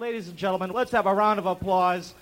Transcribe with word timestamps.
ladies 0.00 0.28
and 0.28 0.36
gentlemen, 0.36 0.70
let's 0.70 0.90
have 0.92 1.04
a 1.04 1.14
round 1.14 1.38
of 1.38 1.44
applause. 1.44 2.14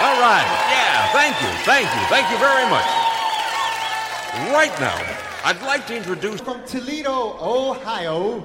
All 0.00 0.20
right. 0.20 0.46
Yeah, 0.68 1.12
thank 1.12 1.40
you. 1.40 1.48
Thank 1.64 1.86
you. 1.94 2.00
Thank 2.08 2.30
you 2.30 2.38
very 2.38 2.68
much. 2.68 2.84
Right 4.52 4.74
now, 4.80 4.98
I'd 5.44 5.62
like 5.62 5.86
to 5.86 5.96
introduce. 5.96 6.40
From 6.40 6.64
Toledo, 6.64 7.36
Ohio. 7.40 8.42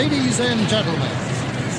Ladies 0.00 0.40
and 0.40 0.66
gentlemen, 0.66 1.12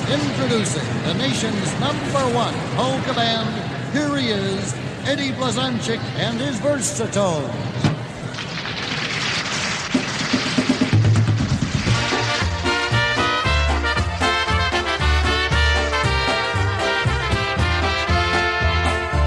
introducing 0.08 0.86
the 1.02 1.14
nation's 1.14 1.80
number 1.80 2.20
one 2.32 2.54
polka 2.76 3.12
band, 3.14 3.50
here 3.92 4.16
he 4.16 4.28
is, 4.28 4.74
Eddie 5.08 5.32
Blazonczyk 5.32 5.98
and 6.18 6.38
his 6.38 6.60
Versatone. 6.60 7.50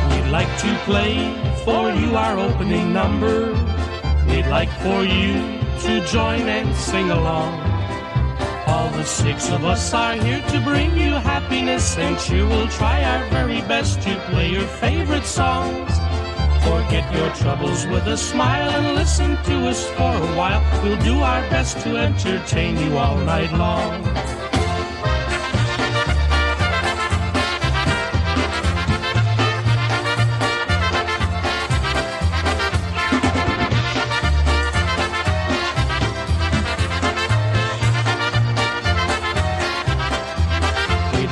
We'd 0.09 0.31
like 0.31 0.57
to 0.59 0.79
play 0.85 1.35
for 1.66 1.91
you 1.91 2.16
our 2.16 2.39
opening 2.39 2.93
number. 2.93 3.51
We'd 4.29 4.47
like 4.47 4.71
for 4.79 5.03
you 5.03 5.33
to 5.81 6.07
join 6.07 6.47
and 6.47 6.73
sing 6.73 7.11
along. 7.11 7.64
The 8.95 9.03
six 9.03 9.49
of 9.51 9.65
us 9.65 9.93
are 9.93 10.15
here 10.15 10.41
to 10.41 10.59
bring 10.61 10.97
you 10.97 11.11
happiness 11.11 11.97
and 11.97 12.17
cheer. 12.17 12.47
We'll 12.47 12.69
try 12.69 13.03
our 13.03 13.29
very 13.29 13.59
best 13.61 14.01
to 14.03 14.15
play 14.31 14.49
your 14.49 14.67
favorite 14.79 15.25
songs. 15.25 15.91
Forget 16.63 17.13
your 17.13 17.29
troubles 17.35 17.85
with 17.88 18.07
a 18.07 18.17
smile 18.17 18.69
and 18.69 18.95
listen 18.95 19.35
to 19.43 19.67
us 19.67 19.85
for 19.91 20.16
a 20.16 20.35
while. 20.38 20.63
We'll 20.81 21.01
do 21.03 21.19
our 21.19 21.41
best 21.49 21.77
to 21.81 21.97
entertain 21.97 22.77
you 22.77 22.97
all 22.97 23.17
night 23.17 23.51
long. 23.51 24.24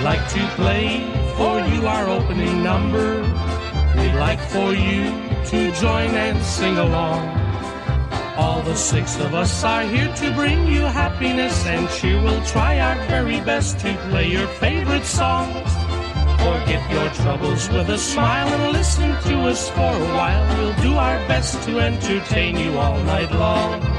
Like 0.03 0.27
to 0.27 0.45
play 0.57 0.99
for 1.37 1.61
you 1.61 1.87
our 1.87 2.09
opening 2.09 2.61
number. 2.61 3.21
We'd 3.95 4.15
like 4.19 4.41
for 4.51 4.73
you 4.73 5.03
to 5.45 5.71
join 5.79 6.09
and 6.11 6.43
sing 6.43 6.77
along. 6.77 7.21
All 8.35 8.61
the 8.63 8.75
six 8.75 9.17
of 9.21 9.33
us 9.33 9.63
are 9.63 9.83
here 9.83 10.13
to 10.15 10.33
bring 10.33 10.67
you 10.67 10.81
happiness 10.81 11.65
and 11.65 11.87
cheer. 11.89 12.21
We'll 12.21 12.43
try 12.43 12.79
our 12.79 12.95
very 13.07 13.39
best 13.41 13.79
to 13.79 13.95
play 14.09 14.27
your 14.27 14.47
favorite 14.47 15.05
songs. 15.05 15.71
Forget 16.41 16.83
your 16.91 17.09
troubles 17.23 17.69
with 17.69 17.87
a 17.89 17.97
smile 17.97 18.47
and 18.47 18.73
listen 18.73 19.09
to 19.29 19.47
us 19.47 19.69
for 19.69 19.93
a 19.95 20.07
while. 20.17 20.57
We'll 20.57 20.81
do 20.81 20.95
our 20.95 21.17
best 21.29 21.63
to 21.63 21.79
entertain 21.79 22.57
you 22.57 22.77
all 22.77 23.01
night 23.03 23.31
long. 23.31 23.92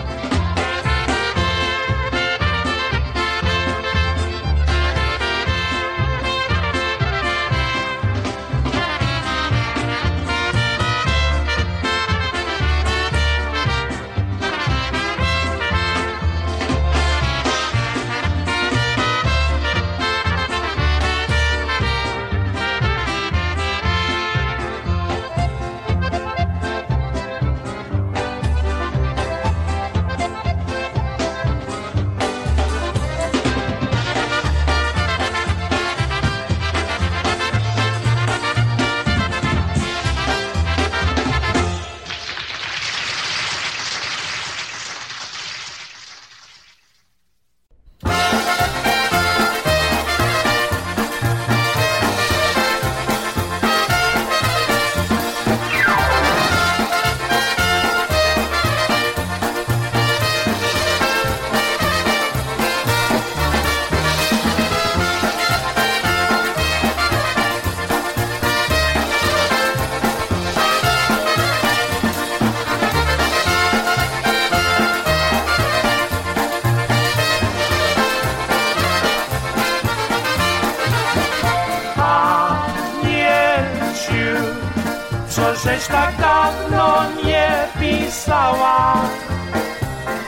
Co 85.34 85.54
żeś 85.54 85.86
tak 85.86 86.16
dawno 86.16 87.02
nie 87.24 87.48
pisała. 87.80 88.94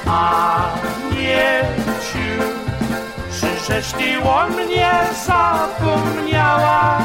A 0.07 0.63
nieciu, 1.11 2.43
czy 3.41 3.73
żeś 3.73 3.93
ty 3.93 4.23
o 4.23 4.47
mnie 4.47 4.91
zapomniała? 5.27 6.99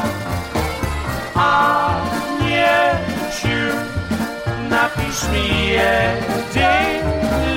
A 1.34 1.94
nieciu, 2.40 3.76
napisz 4.70 5.28
mi 5.32 5.68
jeden 5.68 7.02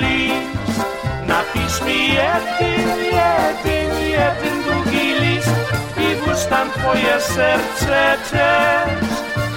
list, 0.00 0.84
napisz 1.26 1.82
mi 1.82 2.14
jeden, 2.14 2.98
jeden, 3.04 4.00
jeden 4.10 4.62
długi 4.62 5.14
list 5.20 5.56
i 5.98 6.14
włóż 6.14 6.44
tam 6.50 6.70
twoje 6.70 7.20
serce 7.20 8.16
też. 8.30 9.05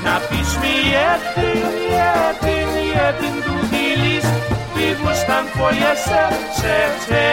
να 0.10 0.18
πεις 0.28 0.52
μια 0.62 0.70
μιέτην, 0.72 1.62
μιέτην, 1.78 2.68
μιέτην 2.76 3.36
του 3.46 3.56
δηλείς, 3.72 4.26
πήγουσταν 4.74 5.44
φόλιασε, 5.56 6.24
σε, 6.58 6.76
σε. 7.06 7.26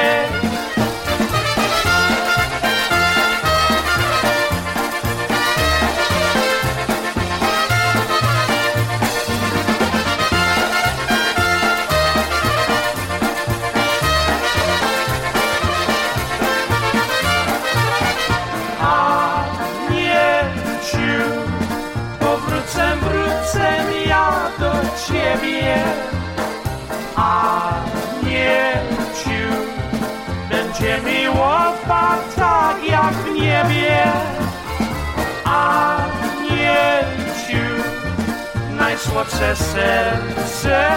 Najsłodsze 39.17 39.57
serce 39.57 40.89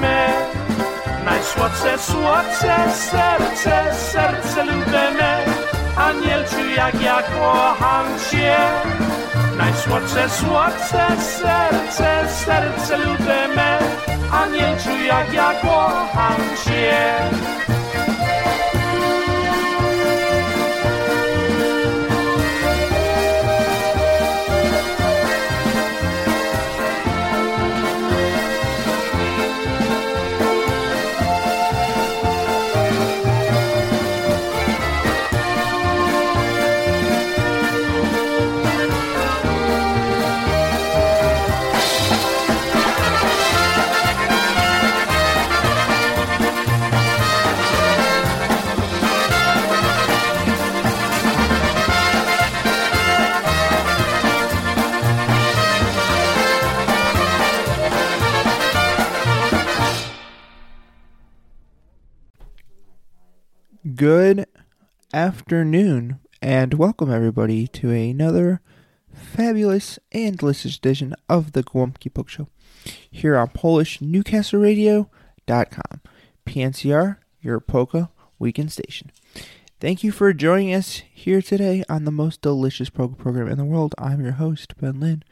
me 0.00 0.42
słoce, 1.42 1.98
słoce, 1.98 2.74
serce, 2.94 3.94
serce 3.94 4.64
lubię 4.64 5.10
me. 5.18 5.44
Anielciu, 5.96 6.64
jak 6.76 7.02
ja 7.02 7.22
kocham 7.22 8.06
cię. 8.30 8.56
Najsłodsze, 9.56 10.30
słodsze 10.30 11.06
serce, 11.18 12.28
serce 12.44 12.96
lubię 12.96 13.48
me. 13.56 13.78
Anielciu, 14.32 15.04
jak 15.06 15.32
ja 15.32 15.52
kocham 15.62 16.40
cię. 16.64 17.71
Good 64.02 64.50
afternoon, 65.14 66.18
and 66.42 66.74
welcome 66.74 67.08
everybody 67.08 67.68
to 67.68 67.92
another 67.92 68.60
fabulous 69.14 70.00
and 70.10 70.36
delicious 70.36 70.76
edition 70.76 71.14
of 71.28 71.52
the 71.52 71.62
Gołąbki 71.62 72.12
Polka 72.12 72.28
Show 72.28 72.48
here 73.08 73.36
on 73.36 73.50
PolishNewcastleRadio.com. 73.50 76.00
PNCR, 76.44 77.18
your 77.42 77.60
polka 77.60 78.10
weekend 78.40 78.72
station. 78.72 79.12
Thank 79.78 80.02
you 80.02 80.10
for 80.10 80.32
joining 80.32 80.74
us 80.74 81.02
here 81.14 81.40
today 81.40 81.84
on 81.88 82.04
the 82.04 82.10
most 82.10 82.42
delicious 82.42 82.90
polka 82.90 83.14
program 83.14 83.46
in 83.46 83.56
the 83.56 83.64
world. 83.64 83.94
I'm 83.98 84.20
your 84.20 84.32
host, 84.32 84.76
Ben 84.78 84.98
Lynn. 84.98 85.22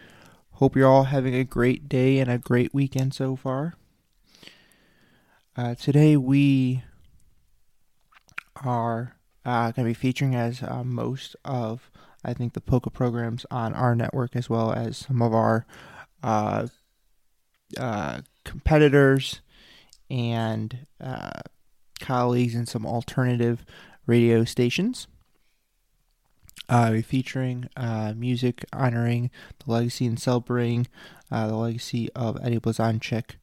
Hope 0.53 0.77
you're 0.77 0.89
all 0.89 1.07
having 1.07 1.35
a 1.35 1.43
great 1.43 1.89
day 1.89 2.21
and 2.21 2.31
a 2.31 2.39
great 2.39 2.73
weekend 2.73 3.15
so 3.15 3.35
far. 3.35 3.75
Uh, 5.57 5.75
today 5.75 6.17
we 6.17 6.85
are 8.61 9.17
uh, 9.45 9.71
going 9.73 9.87
to 9.87 9.91
be 9.91 9.95
featuring 9.95 10.35
as 10.35 10.63
uh, 10.63 10.85
most 10.85 11.37
of, 11.45 11.91
I 12.25 12.35
think, 12.35 12.53
the 12.53 12.61
polka 12.61 12.91
programs 12.91 13.47
on 13.51 13.75
our 13.75 13.95
network, 13.95 14.37
as 14.37 14.51
well 14.51 14.73
as 14.73 14.99
some 14.99 15.23
of 15.23 15.35
our 15.35 15.67
uh, 16.23 16.67
uh 17.79 18.21
competitors 18.45 19.41
and 20.11 20.87
uh, 21.01 21.41
colleagues 22.01 22.55
in 22.55 22.67
some 22.67 22.85
alternative 22.85 23.65
radio 24.07 24.45
stations. 24.45 25.07
Uh, 26.69 26.89
we're 26.93 27.03
featuring 27.03 27.69
music 28.15 28.65
honoring 28.73 29.31
the 29.65 29.73
legacy 29.73 30.07
and 30.07 30.21
celebrating 30.21 30.87
the 31.31 31.55
legacy 31.55 32.09
of 32.15 32.39
Eddie 32.43 32.61
Blazonczyk 32.61 33.37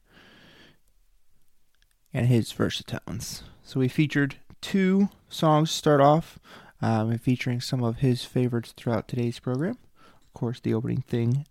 and 2.14 2.26
his 2.26 2.52
versatones. 2.52 3.42
So 3.62 3.80
we 3.80 3.88
featured 3.88 4.36
two 4.60 5.08
songs 5.28 5.70
to 5.70 5.76
start 5.76 6.00
off, 6.00 6.38
um, 6.80 7.16
featuring 7.18 7.60
some 7.60 7.82
of 7.82 7.98
his 7.98 8.24
favorites 8.24 8.72
throughout 8.76 9.08
today's 9.08 9.38
program. 9.38 9.78
Of 10.02 10.34
course, 10.34 10.60
the 10.60 10.74
opening 10.74 11.02
thing 11.02 11.46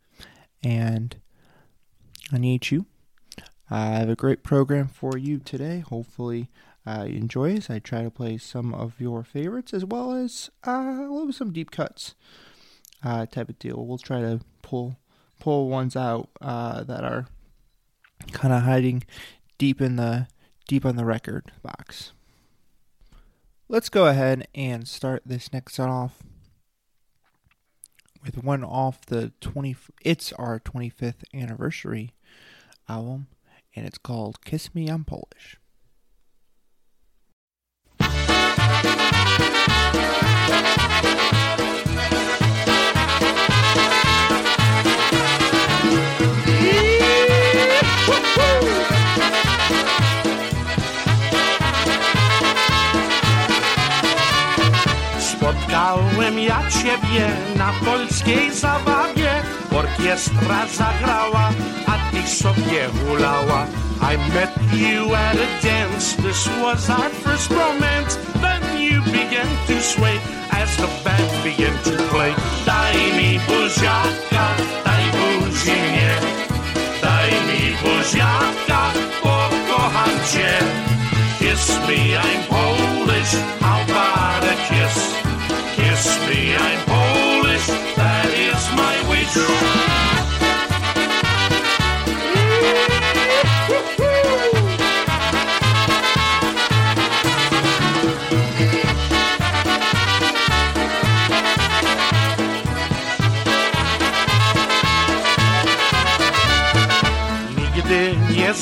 and 0.63 1.18
I 2.31 2.38
Need 2.38 2.71
You. 2.71 2.86
I 3.69 3.86
have 3.86 4.09
a 4.09 4.15
great 4.15 4.44
program 4.44 4.88
for 4.88 5.18
you 5.18 5.39
today. 5.39 5.80
Hopefully, 5.80 6.50
uh, 6.86 7.06
you 7.07 7.18
enjoy 7.18 7.56
as 7.56 7.69
I 7.69 7.80
try 7.80 8.04
to 8.04 8.09
play 8.09 8.38
some 8.38 8.74
of 8.74 9.00
your 9.00 9.24
favorites 9.24 9.74
as 9.74 9.83
well 9.83 10.13
as 10.13 10.50
uh, 10.65 10.71
a 10.71 11.12
little 11.12 11.33
some 11.33 11.51
deep 11.51 11.71
cuts 11.71 12.15
uh, 13.04 13.25
type 13.25 13.50
of 13.50 13.59
deal. 13.59 13.86
We'll 13.86 13.98
try 13.98 14.21
to 14.21 14.39
pull 14.62 14.98
pull 15.39 15.69
ones 15.69 15.95
out 15.95 16.30
uh, 16.42 16.83
that 16.83 17.04
are 17.04 17.27
kind 18.31 18.54
of 18.54 18.63
hiding 18.63 19.04
deep 19.57 19.81
in 19.81 19.98
the 19.98 20.27
deep 20.68 20.86
on 20.86 20.95
the 20.95 21.06
record 21.06 21.51
box. 21.62 22.13
Let's 23.69 23.89
go 23.89 24.07
ahead 24.07 24.47
and 24.55 24.87
start 24.87 25.23
this 25.25 25.51
next 25.51 25.73
set 25.73 25.89
off 25.89 26.23
with 28.23 28.41
one 28.41 28.63
off 28.63 29.05
the 29.05 29.33
20 29.41 29.75
it's 30.05 30.31
our 30.33 30.57
25th 30.61 31.25
anniversary 31.33 32.13
album 32.87 33.27
and 33.75 33.85
it's 33.85 33.97
called 33.97 34.39
Kiss 34.45 34.73
Me 34.73 34.87
I'm 34.87 35.03
Polish. 35.03 35.57
Spotkałem 55.47 56.39
ja 56.39 56.59
ciebie 56.69 57.27
na 57.55 57.71
polskiej 57.85 58.51
zabawie. 58.51 59.31
Orkiestra 59.71 60.67
zagrała, 60.73 61.49
a 61.88 62.11
ty 62.11 62.27
sobie 62.27 62.88
hulała. 62.88 63.65
I 64.01 64.17
met 64.33 64.51
you 64.73 65.15
at 65.15 65.35
a 65.35 65.47
dance, 65.63 66.15
this 66.21 66.47
was 66.61 66.89
our 66.89 67.09
first 67.23 67.49
romance 67.51 68.17
Then 68.41 68.61
you 68.77 69.01
began 69.01 69.47
to 69.67 69.81
sway 69.81 70.19
as 70.51 70.75
the 70.77 70.89
band 71.03 71.31
began 71.44 71.73
to 71.83 72.03
play. 72.11 72.35
Daj 72.65 72.95
mi 73.17 73.39
buziaka, 73.47 74.47
daj 74.85 75.03
buzi 75.15 75.71
mnie 75.71 76.13
Daj 77.01 77.31
mi 77.47 77.75
buziaka, 77.81 78.91
pokocham 79.23 80.15
cię. 80.31 80.59
Kiss 81.39 81.80
me, 81.87 82.18
I'm 82.18 82.44
Polish, 82.49 83.33
kiss 86.27 86.57
I'm 86.59 86.85
Polish, 86.85 87.67
that 87.95 88.29
is 88.33 88.63
my 88.75 89.09
wish. 89.09 89.76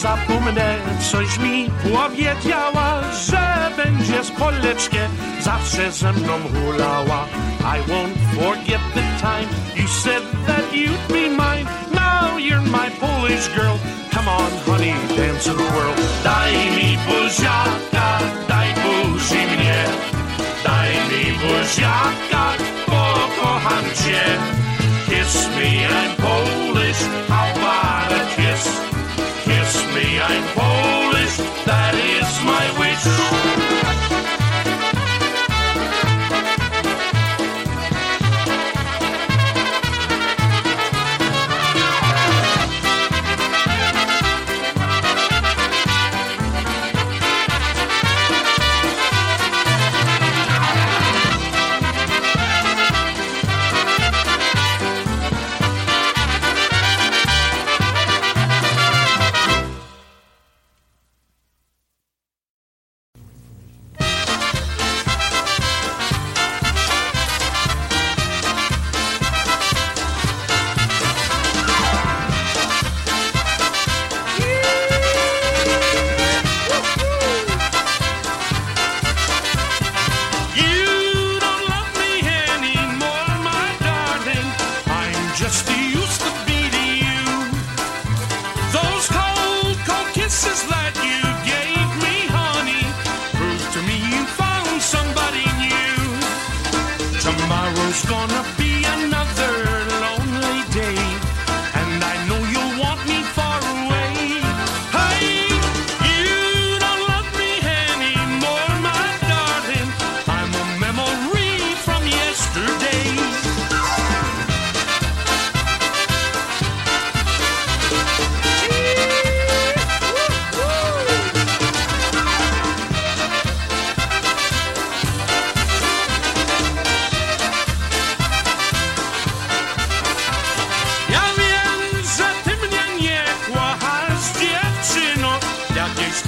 Zapomnę, 0.02 0.78
coś 1.12 1.40
mi 1.40 1.70
powiedziała, 1.94 3.02
że 3.28 3.56
zawsze 5.46 5.92
ze 5.92 6.14
mną 6.14 6.34
hulała. 6.54 7.26
I 7.60 7.80
won't 7.90 8.16
forget 8.36 8.82
the 8.94 9.04
time 9.20 9.50
you 9.76 9.88
said 9.88 10.24
that 10.48 10.74
you'd 10.74 11.08
be 11.08 11.30
mine. 11.30 11.68
Now 11.94 12.38
you're 12.38 12.62
my 12.62 12.90
Polish 13.00 13.48
girl. 13.56 13.78
Come 14.12 14.28
on, 14.28 14.52
honey, 14.66 14.96
dance 15.18 15.50
and 15.50 15.60
whirl. 15.60 15.96
Daj 16.24 16.54
mi 16.76 16.98
buziaka, 17.08 18.20
daj 18.48 18.70
buzi 18.82 19.44
mnie. 19.52 19.80
Daj 20.64 20.92
mi 21.10 21.24
buziaka, 21.42 22.45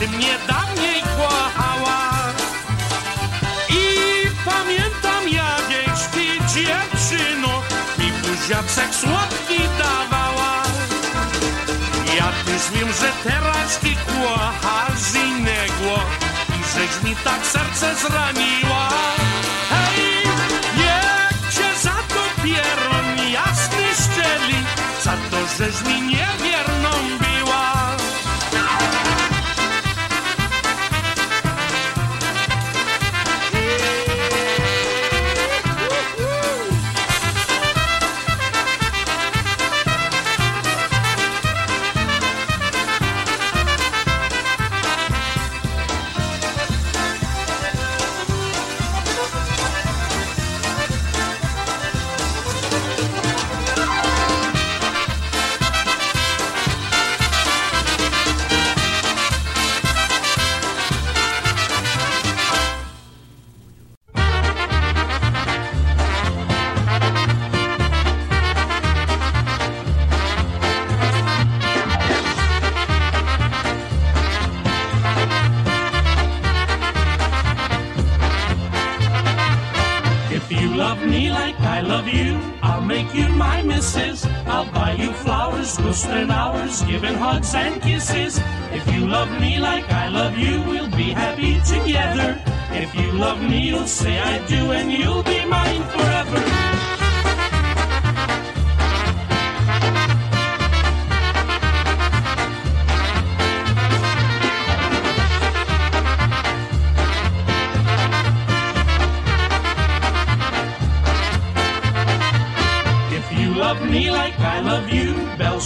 mnie 0.07 0.37
dawniej 0.47 1.01
kochałaś. 1.01 2.35
I 3.69 3.83
pamiętam 4.45 5.29
jak 5.29 5.67
ty 6.11 6.25
dziewczyno 6.53 7.61
mi 7.97 8.11
buziaczek 8.11 8.95
słodki 8.95 9.59
dawałaś. 9.77 10.67
Ja 12.17 12.31
też 12.45 12.71
wiem, 12.71 12.93
że 12.93 13.11
teraz 13.23 13.77
ty 13.79 13.95
kochasz 14.05 15.25
innego 15.25 15.99
i 16.49 16.77
żeś 16.77 17.03
mi 17.03 17.15
tak 17.15 17.45
serce 17.45 17.95
zraniła. 17.95 18.89
Hej, 19.69 20.23
niech 20.77 21.53
cię 21.53 21.79
za 21.83 21.95
to 22.13 22.43
pieron 22.43 23.31
jasny 23.31 23.87
szczeli, 24.03 24.63
za 25.03 25.11
to, 25.11 25.37
żeś 25.57 25.81
mi 25.81 26.01
niewierną 26.01 26.47
była. 26.47 26.56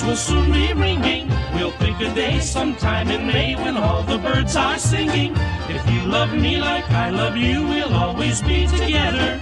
Will 0.04 0.16
soon 0.16 0.52
be 0.52 0.74
ringing. 0.74 1.28
We'll 1.54 1.72
pick 1.74 2.00
a 2.00 2.14
day 2.14 2.40
sometime 2.40 3.10
in 3.10 3.28
May 3.28 3.56
when 3.56 3.78
all 3.78 4.04
the 4.04 4.18
birds 4.18 4.56
are 4.56 4.78
singing. 4.78 5.34
If 5.70 5.90
you 5.90 6.02
love 6.04 6.34
me 6.34 6.58
like 6.58 6.90
I 6.92 7.10
love 7.10 7.38
you, 7.38 7.68
we'll 7.68 7.94
always 7.94 8.42
be 8.42 8.68
together. 8.68 9.42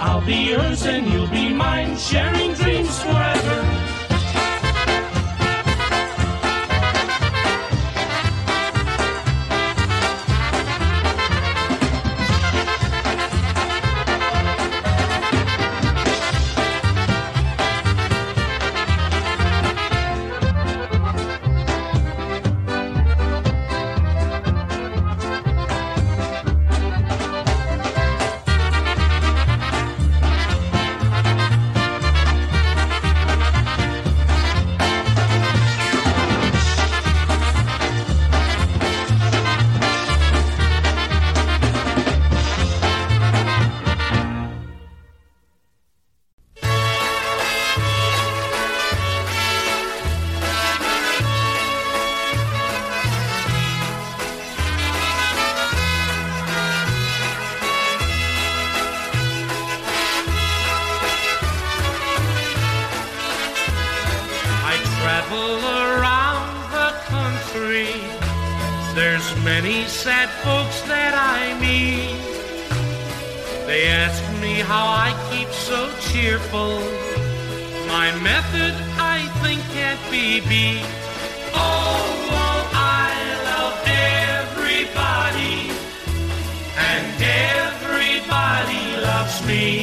I'll 0.00 0.24
be 0.24 0.50
yours 0.50 0.86
and 0.86 1.06
you'll 1.06 1.28
be 1.28 1.52
mine, 1.52 1.96
sharing 1.96 2.54
dreams 2.54 3.02
forever. 3.02 3.69
Me. 89.50 89.79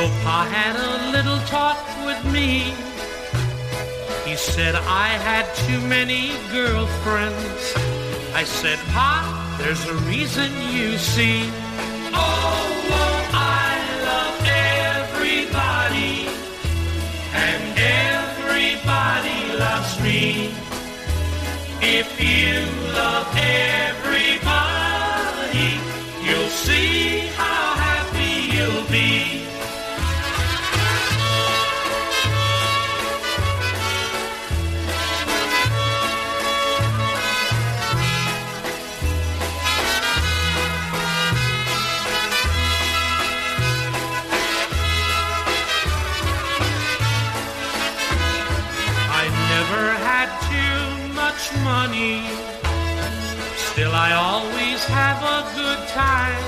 So 0.00 0.08
Pa 0.24 0.48
had 0.48 0.76
a 0.80 1.12
little 1.12 1.40
talk 1.40 1.76
with 2.06 2.20
me. 2.32 2.72
He 4.24 4.34
said 4.34 4.74
I 4.74 5.08
had 5.28 5.44
too 5.66 5.78
many 5.96 6.32
girlfriends. 6.50 7.74
I 8.32 8.44
said, 8.44 8.78
Pa, 8.94 9.12
there's 9.60 9.84
a 9.84 9.94
reason 10.08 10.50
you 10.72 10.96
see. 10.96 11.50
Oh, 12.16 12.62
well, 12.88 13.16
I 13.34 13.76
love 14.08 14.40
everybody, 14.96 16.32
and 17.44 17.62
everybody 18.08 19.40
loves 19.64 19.92
me. 20.00 20.54
If 21.82 22.08
you 22.18 22.64
love 22.94 23.28
everybody, 23.36 24.48
you'll 26.24 26.54
see 26.66 27.28
how 27.36 27.49
money. 51.64 52.22
Still, 53.56 53.92
I 53.92 54.12
always 54.12 54.84
have 54.84 55.20
a 55.22 55.40
good 55.54 55.80
time. 55.88 56.44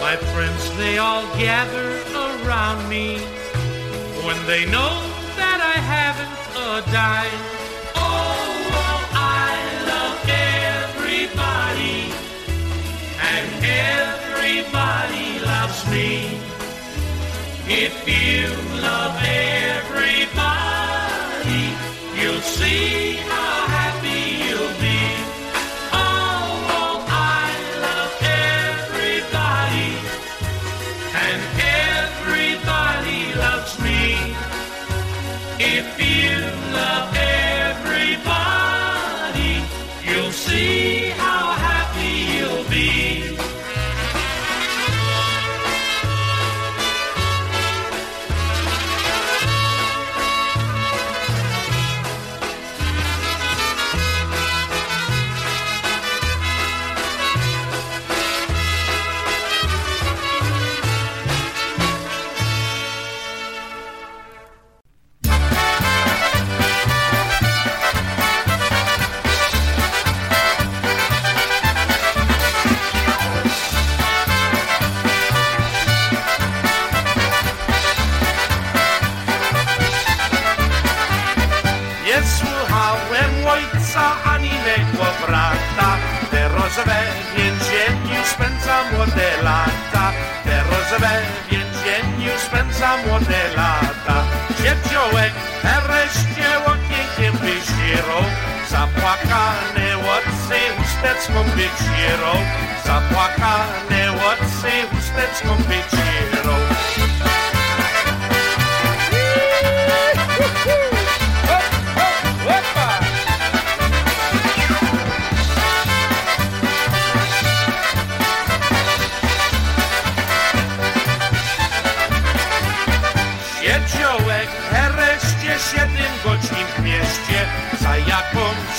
My 0.00 0.16
friends, 0.32 0.62
they 0.76 0.98
all 0.98 1.26
gather 1.36 1.88
around 2.14 2.88
me 2.88 3.18
when 4.26 4.38
they 4.46 4.64
know 4.66 4.94
that 5.36 5.58
I 5.74 5.78
haven't 5.80 6.44
a 6.56 6.82
dime. 6.90 7.40
Oh, 7.94 9.10
I 9.12 9.54
love 9.90 10.18
everybody, 10.58 12.10
and 13.30 13.46
everybody 13.90 15.28
loves 15.44 15.80
me. 15.90 16.40
If 17.66 17.94
you 18.08 18.48
love 18.80 19.16
everybody, 19.22 20.53
see. 22.44 23.16
how 23.16 23.43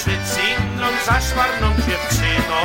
jaką 0.07 0.11
przyczyną 0.11 0.87
zaszwarną 1.05 1.75
dziewczyną 1.75 2.59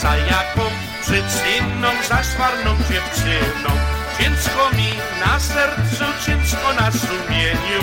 Za 0.00 0.16
jaką 0.16 0.62
przyczyną 1.02 1.88
zaszwarną 2.08 2.76
dziewczyną. 2.76 3.70
Ciężko 4.18 4.70
mi 4.76 4.88
na 5.26 5.40
sercu, 5.40 6.04
ciężko 6.26 6.72
na 6.72 6.92
sumieniu 6.92 7.82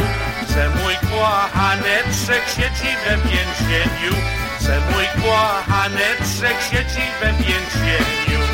Że 0.53 0.69
mój 0.69 0.95
kochaneczek 0.95 2.43
siedzi 2.55 2.95
we 3.05 3.17
więzieniu. 3.17 4.15
Że 4.61 4.81
mój 4.91 5.05
kochaneczek 5.23 6.57
siedzi 6.71 7.05
we 7.21 7.33
więzieniu 7.33 8.48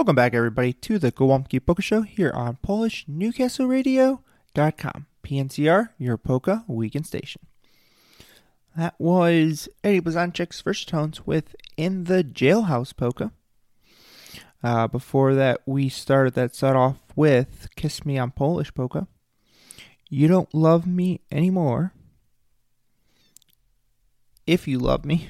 Welcome 0.00 0.16
back, 0.16 0.32
everybody, 0.32 0.72
to 0.72 0.98
the 0.98 1.12
Gołąbki 1.12 1.60
Polka 1.60 1.82
Show 1.82 2.00
here 2.00 2.30
on 2.30 2.56
PolishNewcastleRadio.com. 2.66 5.06
PNCR, 5.22 5.90
your 5.98 6.16
polka 6.16 6.64
weekend 6.66 7.06
station. 7.06 7.42
That 8.74 8.94
was 8.98 9.68
Eddie 9.84 10.00
Blazonczyk's 10.00 10.62
Versatones 10.62 11.26
with 11.26 11.54
In 11.76 12.04
the 12.04 12.24
Jailhouse 12.24 12.96
Polka. 12.96 13.32
Uh, 14.64 14.86
before 14.86 15.34
that, 15.34 15.60
we 15.66 15.90
started 15.90 16.32
that 16.32 16.56
set 16.56 16.74
off 16.74 16.96
with 17.14 17.68
Kiss 17.76 18.06
Me 18.06 18.16
I'm 18.16 18.30
Polish 18.30 18.72
Polka. 18.72 19.06
You 20.08 20.28
Don't 20.28 20.54
Love 20.54 20.86
Me 20.86 21.20
Anymore. 21.30 21.92
If 24.46 24.66
You 24.66 24.78
Love 24.78 25.04
Me. 25.04 25.28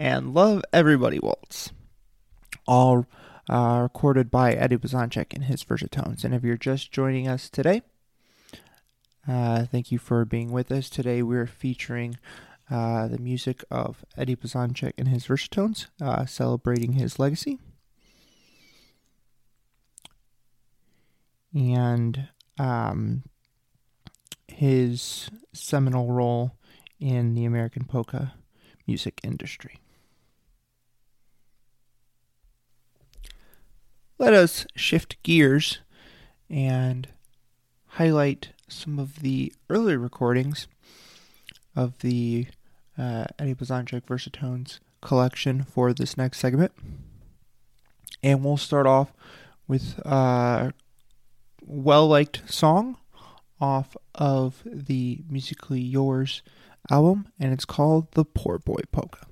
And 0.00 0.32
Love 0.32 0.62
Everybody 0.72 1.18
Waltz. 1.18 1.72
All 2.66 3.06
uh, 3.52 3.80
recorded 3.82 4.30
by 4.30 4.54
Eddie 4.54 4.78
Blazonczyk 4.78 5.34
in 5.34 5.42
his 5.42 5.62
Versatones. 5.62 6.24
And 6.24 6.34
if 6.34 6.42
you're 6.42 6.56
just 6.56 6.90
joining 6.90 7.28
us 7.28 7.50
today, 7.50 7.82
uh, 9.28 9.66
thank 9.66 9.92
you 9.92 9.98
for 9.98 10.24
being 10.24 10.50
with 10.50 10.72
us. 10.72 10.88
Today 10.88 11.22
we're 11.22 11.46
featuring 11.46 12.16
uh, 12.70 13.08
the 13.08 13.18
music 13.18 13.62
of 13.70 14.06
Eddie 14.16 14.36
Blazonczyk 14.36 14.94
and 14.96 15.08
his 15.08 15.26
Versatones, 15.26 15.88
uh, 16.00 16.24
celebrating 16.24 16.94
his 16.94 17.18
legacy. 17.18 17.58
And 21.54 22.28
um, 22.58 23.24
his 24.48 25.28
seminal 25.52 26.10
role 26.10 26.52
in 26.98 27.34
the 27.34 27.44
American 27.44 27.84
polka 27.84 28.32
music 28.86 29.20
industry. 29.22 29.76
Let 34.22 34.34
us 34.34 34.68
shift 34.76 35.20
gears 35.24 35.80
and 36.48 37.08
highlight 37.98 38.50
some 38.68 39.00
of 39.00 39.18
the 39.18 39.52
early 39.68 39.96
recordings 39.96 40.68
of 41.74 41.98
the 41.98 42.46
uh, 42.96 43.24
Eddie 43.36 43.56
Blazonczyk 43.56 44.02
Versatones 44.02 44.78
collection 45.00 45.64
for 45.64 45.92
this 45.92 46.16
next 46.16 46.38
segment. 46.38 46.70
And 48.22 48.44
we'll 48.44 48.58
start 48.58 48.86
off 48.86 49.12
with 49.66 49.98
a 50.04 50.72
well 51.60 52.06
liked 52.06 52.48
song 52.48 52.98
off 53.60 53.96
of 54.14 54.62
the 54.64 55.24
Musically 55.28 55.80
Yours 55.80 56.44
album, 56.88 57.26
and 57.40 57.52
it's 57.52 57.64
called 57.64 58.12
The 58.12 58.24
Poor 58.24 58.60
Boy 58.60 58.82
Polka. 58.92 59.26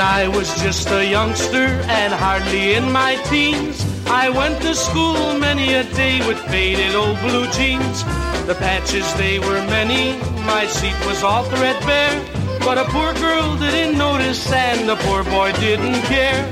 I 0.00 0.28
was 0.28 0.48
just 0.62 0.88
a 0.90 1.04
youngster 1.04 1.66
and 1.88 2.12
hardly 2.12 2.74
in 2.74 2.92
my 2.92 3.16
teens, 3.30 3.84
I 4.06 4.28
went 4.30 4.60
to 4.62 4.74
school 4.74 5.38
many 5.38 5.74
a 5.74 5.84
day 5.94 6.18
with 6.26 6.38
faded 6.50 6.94
old 6.94 7.18
blue 7.20 7.46
jeans. 7.50 8.04
The 8.46 8.54
patches, 8.58 9.12
they 9.14 9.38
were 9.38 9.60
many, 9.66 10.18
my 10.46 10.66
seat 10.66 10.94
was 11.06 11.22
all 11.22 11.44
threadbare. 11.44 12.14
But 12.60 12.78
a 12.78 12.84
poor 12.84 13.12
girl 13.14 13.56
didn't 13.56 13.98
notice 13.98 14.52
and 14.52 14.88
the 14.88 14.96
poor 14.96 15.24
boy 15.24 15.52
didn't 15.52 16.02
care. 16.02 16.46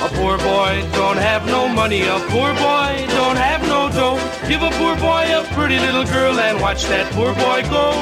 A 0.00 0.08
poor 0.18 0.38
boy 0.38 0.82
don't 0.92 1.18
have 1.18 1.46
no 1.46 1.68
money, 1.68 2.02
a 2.02 2.18
poor 2.30 2.52
boy 2.54 2.92
don't 3.18 3.36
have 3.36 3.62
no 3.62 3.90
dough. 3.90 4.18
Give 4.48 4.62
a 4.62 4.70
poor 4.70 4.96
boy 4.96 5.24
a 5.38 5.44
pretty 5.54 5.78
little 5.78 6.04
girl 6.04 6.38
and 6.38 6.60
watch 6.60 6.84
that 6.86 7.12
poor 7.12 7.34
boy 7.34 7.62
go. 7.70 7.92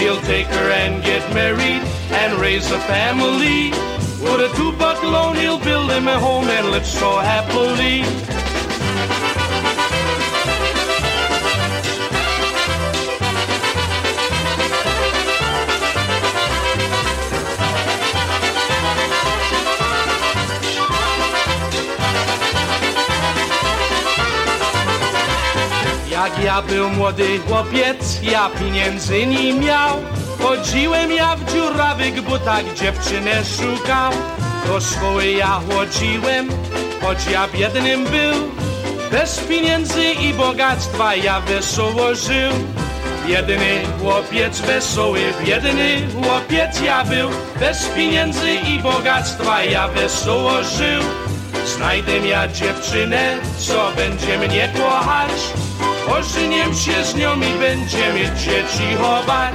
He'll 0.00 0.20
take 0.22 0.46
her 0.46 0.70
and 0.70 1.02
get 1.02 1.22
married 1.34 1.82
and 2.10 2.40
raise 2.40 2.70
a 2.70 2.78
family. 2.80 3.89
With 4.20 4.52
a 4.52 4.54
two 4.54 4.72
buck 4.72 5.02
loan, 5.02 5.36
he'll 5.36 5.58
build 5.58 5.90
him 5.90 6.06
a 6.06 6.18
home 6.18 6.48
and 6.48 6.70
live 6.70 6.86
so 6.86 7.18
happily. 7.20 8.04
Jak 26.10 26.44
ja 26.44 26.62
był 26.62 26.90
młody 26.90 27.38
chłopiec, 27.48 28.22
ja 28.22 28.50
pieniędzy 28.50 29.26
nie 29.26 29.54
miał. 29.54 30.19
Chodziłem 30.42 31.12
ja 31.12 31.36
w 31.36 31.52
dziurawych 31.52 32.22
butach, 32.22 32.74
dziewczynę 32.74 33.44
szukał. 33.44 34.12
Do 34.66 34.80
szkoły 34.80 35.26
ja 35.26 35.60
chodziłem, 35.70 36.48
choć 37.02 37.26
ja 37.26 37.48
biednym 37.48 38.04
był. 38.04 38.34
Bez 39.10 39.40
pieniędzy 39.40 40.04
i 40.04 40.34
bogactwa 40.34 41.14
ja 41.14 41.40
wesoło 41.40 42.14
żył. 42.14 42.52
Biedny 43.26 43.82
chłopiec 44.00 44.60
wesoły, 44.60 45.20
biedny 45.46 46.08
chłopiec 46.12 46.80
ja 46.80 47.04
był. 47.04 47.30
Bez 47.60 47.88
pieniędzy 47.88 48.54
i 48.54 48.78
bogactwa 48.78 49.64
ja 49.64 49.88
wesoło 49.88 50.62
żył. 50.62 51.02
Znajdę 51.76 52.18
ja 52.18 52.48
dziewczynę, 52.48 53.36
co 53.58 53.92
będzie 53.96 54.38
mnie 54.38 54.68
kochać. 54.78 55.30
Ożeniem 56.18 56.74
się 56.74 57.04
z 57.04 57.14
nią 57.14 57.36
i 57.36 57.58
będziemy 57.58 58.36
dzieci 58.36 58.96
chować. 59.00 59.54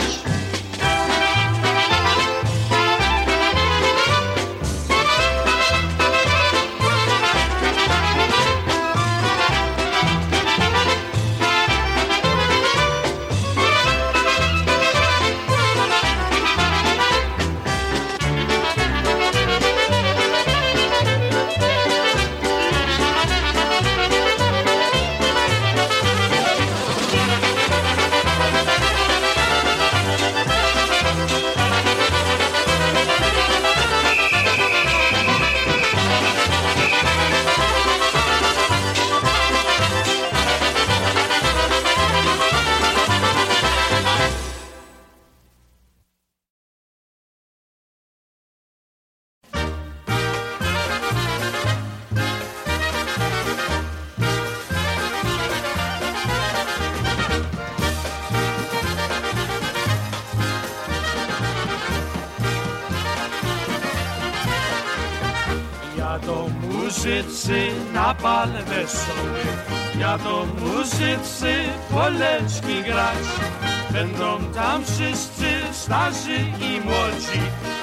Wszyscy 75.36 75.74
starzy 75.74 76.38
i 76.38 76.82
młodzi, 76.82 77.40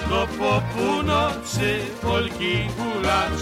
do 0.09 0.27
po 0.39 0.63
północy 0.77 1.79
Polki 2.03 2.69
hulać. 2.79 3.33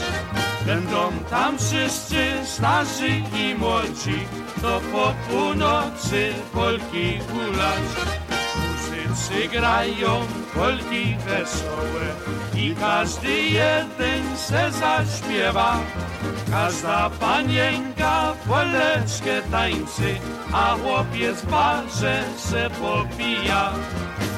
Będą 0.67 1.13
tam 1.31 1.59
wszyscy 1.59 2.27
starzy 2.45 3.09
i 3.09 3.55
młodzi, 3.55 4.27
do 4.63 4.81
po 4.93 5.15
północy 5.31 6.33
Polki 6.53 7.19
hulać. 7.19 8.30
Muzycy 9.11 9.49
grają 9.49 10.27
polki 10.55 11.17
wesołe 11.27 12.07
i 12.55 12.75
każdy 12.81 13.43
jeden 13.43 14.37
se 14.37 14.71
zaśpiewa. 14.73 15.79
Każda 16.51 17.11
panienka 17.11 18.35
poleczkę 18.49 19.43
tańczy, 19.51 20.15
a 20.53 20.77
chłopiec 20.77 21.37
w 21.37 21.51
barze 21.51 22.25
se 22.37 22.71
popija. 22.71 23.73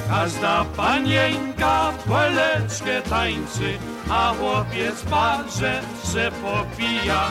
Każda 0.08 0.64
panienka 0.64 1.92
poleczkę 2.08 3.02
tańczy, 3.02 3.78
a 4.10 4.34
chłopiec 4.38 4.94
w 4.94 5.10
barze 5.10 5.80
se 6.04 6.30
popija. 6.30 7.22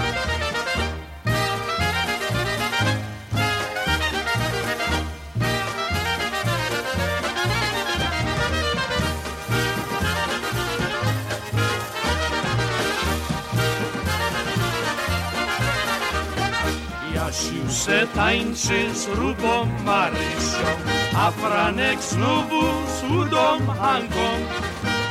Jasiu 17.71 17.83
se 17.83 18.07
tańczy 18.07 18.93
z 18.93 19.07
rubą 19.07 19.67
Marysią, 19.85 20.67
a 21.15 21.31
Franek 21.31 22.01
znowu 22.01 22.61
z 22.87 23.01
chudą 23.01 23.73
Hanką. 23.79 24.29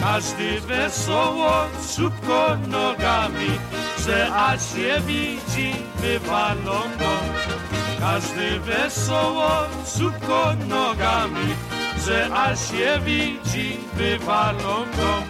Każdy 0.01 0.61
wesoło 0.61 1.53
szybko 1.97 2.57
nogami, 2.69 3.51
że 4.07 4.29
a 4.33 4.59
się 4.59 5.01
widzi 5.07 5.73
wywalą 5.97 6.81
go. 6.99 7.15
Każdy 8.01 8.61
wesoło 8.61 9.51
szybko 9.97 10.53
nogami, 10.69 11.55
że 12.07 12.29
a 12.33 12.57
się 12.57 12.99
widzi 13.05 13.77
wywalą 13.95 14.85
go. 14.97 15.23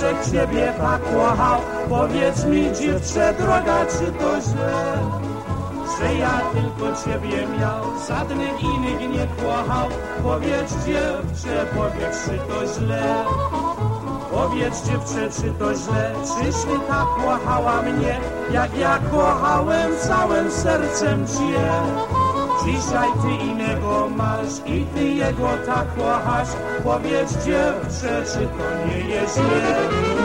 Że 0.00 0.14
ciebie 0.30 0.72
tak 0.78 1.02
kochał. 1.02 1.60
Powiedz 1.88 2.44
mi, 2.44 2.72
dziewczę 2.72 3.34
droga, 3.38 3.86
czy 3.86 4.12
to 4.12 4.40
źle? 4.40 4.98
Że 5.98 6.14
ja 6.14 6.40
tylko 6.52 6.96
ciebie 7.04 7.46
miał, 7.60 7.82
żadnych 8.08 8.62
innych 8.62 9.00
nie 9.00 9.26
kochał. 9.44 9.88
Powiedz 10.22 10.74
dziewczę, 10.86 11.66
powiedz, 11.76 12.24
czy 12.24 12.38
to 12.38 12.66
źle? 12.74 13.14
Powiedz 14.30 14.86
dziewczę, 14.86 15.42
czy 15.42 15.52
to 15.58 15.74
źle? 15.74 16.12
Czyś 16.22 16.56
ty 16.56 16.78
tak 16.88 17.06
kochała 17.24 17.82
mnie, 17.82 18.20
jak 18.52 18.78
ja 18.78 18.98
kochałem 19.10 19.90
całym 20.00 20.50
sercem 20.50 21.26
cię? 21.26 21.70
Dzisiaj 22.64 23.08
ty 23.22 23.44
innego 23.44 23.85
masz 24.16 24.58
i 24.66 24.86
ty 24.94 25.04
jego 25.04 25.48
tak 25.66 25.94
kochasz. 25.96 26.48
Powiedz 26.84 27.32
dziewczę, 27.32 28.22
czy 28.32 28.38
to 28.38 28.88
nie 28.88 29.14
jest 29.14 29.34
źle? 29.34 30.15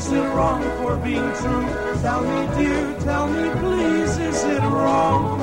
Is 0.00 0.12
it 0.12 0.28
wrong 0.34 0.62
for 0.78 0.96
being 0.96 1.30
true? 1.40 1.66
Tell 2.00 2.22
me, 2.22 2.40
dear, 2.56 2.98
tell 3.00 3.28
me, 3.28 3.50
please, 3.60 4.16
is 4.16 4.44
it 4.44 4.62
wrong? 4.62 5.38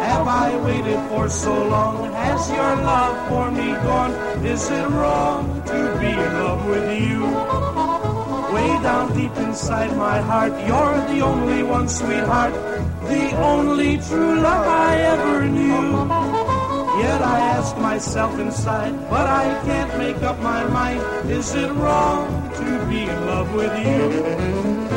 Have 0.00 0.26
I 0.26 0.56
waited 0.64 0.98
for 1.10 1.28
so 1.28 1.52
long? 1.68 2.10
Has 2.14 2.48
your 2.48 2.74
love 2.88 3.28
for 3.28 3.50
me 3.50 3.68
gone? 3.84 4.12
Is 4.46 4.70
it 4.70 4.88
wrong 4.88 5.62
to 5.66 5.78
be 6.00 6.08
in 6.08 6.32
love 6.40 6.64
with 6.64 6.88
you? 7.02 7.20
Way 8.54 8.70
down 8.82 9.12
deep 9.14 9.36
inside 9.36 9.94
my 9.94 10.22
heart, 10.22 10.52
you're 10.66 10.98
the 11.12 11.20
only 11.20 11.62
one, 11.62 11.86
sweetheart, 11.86 12.54
the 13.12 13.36
only 13.42 13.98
true 13.98 14.40
love 14.40 14.66
I 14.66 14.96
ever 15.12 15.44
knew. 15.44 16.41
Yet 16.98 17.22
I 17.22 17.38
ask 17.56 17.76
myself 17.78 18.38
inside, 18.38 18.92
but 19.08 19.26
I 19.26 19.44
can't 19.64 19.96
make 19.96 20.22
up 20.22 20.38
my 20.40 20.64
mind. 20.64 21.30
Is 21.30 21.54
it 21.54 21.72
wrong 21.72 22.50
to 22.52 22.86
be 22.86 23.04
in 23.04 23.26
love 23.26 23.54
with 23.54 23.72
you? 23.78 24.91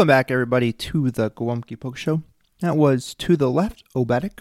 Welcome 0.00 0.08
back, 0.08 0.30
everybody, 0.30 0.72
to 0.72 1.10
the 1.10 1.28
Gołąbki 1.28 1.78
Polka 1.78 1.98
Show. 1.98 2.22
That 2.60 2.78
was 2.78 3.14
To 3.16 3.36
the 3.36 3.50
Left, 3.50 3.84
Obetic. 3.94 4.40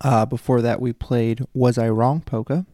Uh, 0.00 0.26
before 0.26 0.60
that, 0.62 0.80
we 0.80 0.92
played 0.92 1.44
Was 1.54 1.78
I 1.78 1.88
Wrong, 1.90 2.22
Polka. 2.22 2.66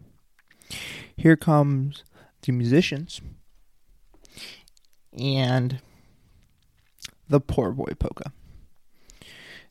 Here 1.14 1.36
comes 1.36 2.04
the 2.40 2.52
musicians 2.52 3.20
and 5.12 5.80
the 7.28 7.38
Poor 7.38 7.72
Boy 7.72 7.92
Polka. 7.98 8.32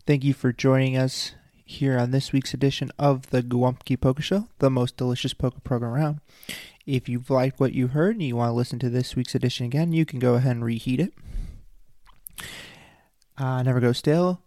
Thank 0.05 0.23
you 0.23 0.35
for 0.35 0.53
joining 0.53 0.95
us 0.95 1.33
here 1.65 1.97
on 1.97 2.11
this 2.11 2.31
week's 2.31 2.53
edition 2.53 2.91
of 2.99 3.31
the 3.31 3.41
Gołąbki 3.41 3.99
Polka 3.99 4.21
Show, 4.21 4.49
the 4.59 4.69
most 4.69 4.97
delicious 4.97 5.33
polka 5.33 5.59
program 5.61 5.93
around. 5.93 6.19
If 6.85 7.09
you've 7.09 7.31
liked 7.31 7.59
what 7.59 7.73
you 7.73 7.87
heard 7.87 8.17
and 8.17 8.23
you 8.23 8.35
want 8.35 8.49
to 8.49 8.53
listen 8.53 8.77
to 8.77 8.89
this 8.91 9.15
week's 9.15 9.33
edition 9.33 9.65
again, 9.65 9.93
you 9.93 10.05
can 10.05 10.19
go 10.19 10.35
ahead 10.35 10.51
and 10.51 10.63
reheat 10.63 10.99
it. 10.99 11.11
Uh, 13.37 13.63
never 13.63 13.79
go 13.79 13.91
stale 13.91 14.41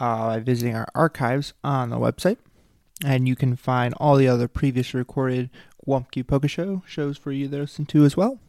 uh, 0.00 0.28
by 0.28 0.40
visiting 0.40 0.74
our 0.74 0.88
archives 0.94 1.52
on 1.62 1.90
the 1.90 1.98
website. 1.98 2.38
And 3.04 3.28
you 3.28 3.36
can 3.36 3.56
find 3.56 3.94
all 3.94 4.16
the 4.16 4.28
other 4.28 4.48
previous 4.48 4.92
recorded 4.92 5.50
Gołąbki 5.86 6.26
Polka 6.26 6.48
Show 6.48 6.82
shows 6.86 7.16
for 7.16 7.32
you 7.32 7.48
to 7.48 7.58
listen 7.58 7.86
to 7.86 8.04
as 8.04 8.16
well. 8.16 8.40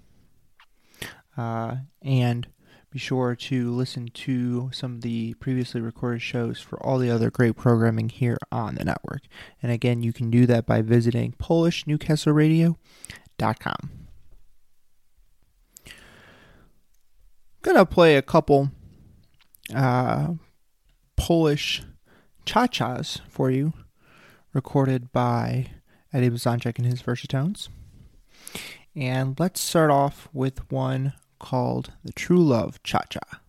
Uh, 1.38 1.76
and 2.02 2.48
be 2.92 3.00
sure 3.00 3.36
to 3.36 3.72
listen 3.72 4.10
to 4.10 4.70
some 4.74 4.96
of 4.96 5.02
the 5.02 5.34
previously 5.36 5.80
recorded 5.80 6.22
shows 6.22 6.60
for 6.60 6.78
all 6.86 6.98
the 6.98 7.10
other 7.10 7.32
great 7.32 7.56
programming 7.56 8.10
here 8.10 8.38
on 8.52 8.76
the 8.76 8.84
network. 8.84 9.22
And 9.64 9.72
again, 9.72 10.04
you 10.04 10.12
can 10.12 10.30
do 10.30 10.46
that 10.48 10.66
by 10.66 10.82
visiting 10.82 11.32
PolishNewcastleRadio.com. 11.34 13.76
I'm 15.86 15.94
gonna 17.62 17.86
play 17.86 18.18
a 18.18 18.22
couple 18.22 18.72
uh, 19.74 20.34
Polish 21.15 21.84
cha-chas 22.45 23.21
for 23.30 23.52
you, 23.52 23.74
recorded 24.54 25.12
by 25.12 25.67
Eddie 26.13 26.30
Blazonczyk 26.30 26.78
and 26.78 26.88
his 26.88 27.02
Versatones. 27.02 27.69
And 28.95 29.39
let's 29.39 29.62
start 29.62 29.91
off 29.91 30.28
with 30.34 30.69
one 30.71 31.13
called 31.39 31.93
the 32.04 32.12
True 32.13 32.43
Love 32.43 32.82
Cha 32.84 33.02
Cha. 33.10 33.40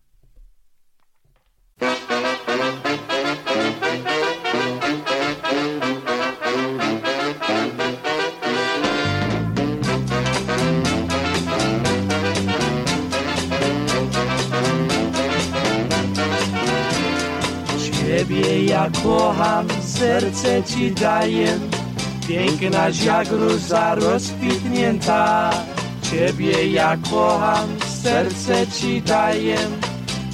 Ja 18.73 18.89
kocham, 19.03 19.67
serce 19.81 20.63
ci 20.63 20.91
daję, 20.91 21.59
pięknaś 22.27 23.03
jak 23.03 23.27
róża 23.31 23.95
rozkwitnięta. 23.95 25.51
Ciebie 26.01 26.67
ja 26.67 26.97
kocham, 27.11 27.69
serce 28.03 28.67
ci 28.67 29.01
daję, 29.01 29.57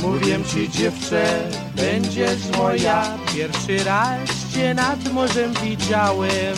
mówię 0.01 0.39
ci 0.53 0.69
dziewczę, 0.69 1.23
będziesz 1.75 2.57
moja. 2.57 3.03
Pierwszy 3.35 3.83
raz 3.83 4.29
cię 4.53 4.73
nad 4.73 5.13
morzem 5.13 5.53
widziałem, 5.63 6.57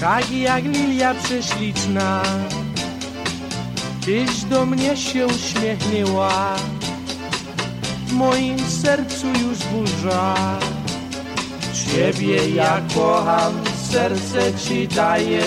tak 0.00 0.30
jak 0.30 0.64
lilia 0.64 1.14
prześliczna. 1.14 2.22
Tyś 4.04 4.44
do 4.44 4.66
mnie 4.66 4.96
się 4.96 5.26
uśmiechnęła, 5.26 6.56
w 8.10 8.12
moim 8.12 8.58
sercu 8.58 9.26
już 9.26 9.58
burza. 9.58 10.34
Ciebie 11.72 12.50
ja 12.50 12.80
kocham, 12.94 13.54
serce 13.90 14.54
ci 14.58 14.88
daję, 14.88 15.42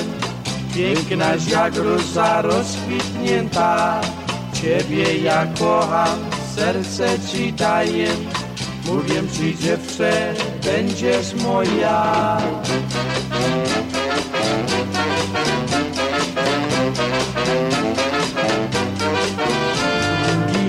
pięknaś 0.76 1.48
jak 1.48 1.76
róża 1.76 2.42
rozkwitnięta. 2.42 4.02
Ciebie 4.54 5.18
ja 5.18 5.48
kocham, 5.60 6.20
serce 6.56 7.08
ci 7.32 7.54
daję, 7.54 8.08
mówię 8.86 9.22
ci 9.34 9.58
dziewczę, 9.58 10.34
będziesz 10.64 11.34
moja. 11.34 12.38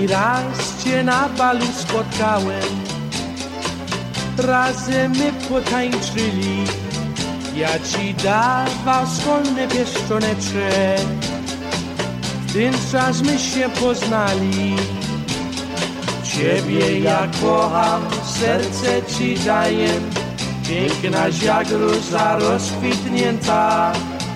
Raz 0.09 0.83
cię 0.83 1.03
na 1.03 1.29
balu 1.29 1.65
spotkałem, 1.77 2.83
razem 4.37 5.11
my 5.11 5.31
potańczyli. 5.49 6.65
Ja 7.55 7.79
ci 7.79 8.13
dawał 8.13 9.05
szkolne 9.19 9.67
pieszczoneczek, 9.67 11.07
w 12.47 12.53
ten 12.53 12.73
czas 12.91 13.21
my 13.21 13.39
się 13.39 13.69
poznali. 13.69 14.75
Ciebie 16.23 16.99
ja 16.99 17.27
kocham, 17.41 18.01
serce 18.39 19.01
ci 19.17 19.39
daję, 19.39 19.89
pięknaś 20.67 21.43
jak 21.43 21.67
róża 21.71 22.39
rozkwitnięta. 22.39 23.91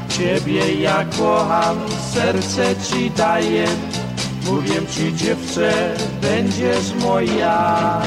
Ciebie 0.09 0.73
ja 0.73 1.05
kocham, 1.17 1.77
serce 2.13 2.75
ci 2.75 3.11
daję, 3.11 3.67
mówię 4.51 4.87
ci 4.95 5.15
dziewczę, 5.15 5.95
będziesz 6.21 6.93
moja. 6.93 8.01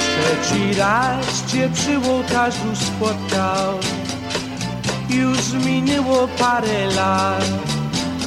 Trzeci 0.00 0.74
raz 0.78 1.52
cię 1.52 1.68
przy 1.74 2.10
ołtarzu 2.10 2.76
spotkał. 2.76 3.78
Już 5.10 5.64
minęło 5.66 6.28
parę 6.28 6.86
lat. 6.96 7.44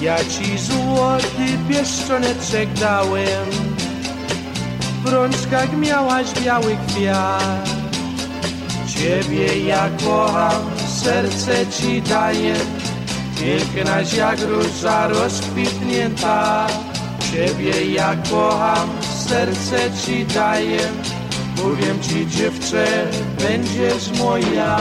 Ja 0.02 0.18
ci 0.18 0.58
złoty 0.58 1.58
pieszczoneczek 1.70 2.74
dałem 2.74 3.50
W 5.04 5.08
rączkach 5.14 5.78
miałaś 5.78 6.28
biały 6.44 6.78
kwiat 6.88 7.77
Ciebie 8.98 9.68
ja 9.68 9.90
kocham, 10.04 10.62
serce 10.88 11.68
ci 11.68 12.02
daję. 12.02 12.56
Pięknaś 13.40 14.14
jak 14.14 14.40
róża 14.42 15.08
rozkwitnięta. 15.08 16.68
Ciebie 17.32 17.94
ja 17.94 18.16
kocham, 18.30 18.90
serce 19.28 19.78
ci 20.06 20.26
daję. 20.26 20.80
Mówię 21.58 21.94
ci 22.02 22.28
dziewczę, 22.28 22.86
będziesz 23.40 24.20
moja 24.20 24.78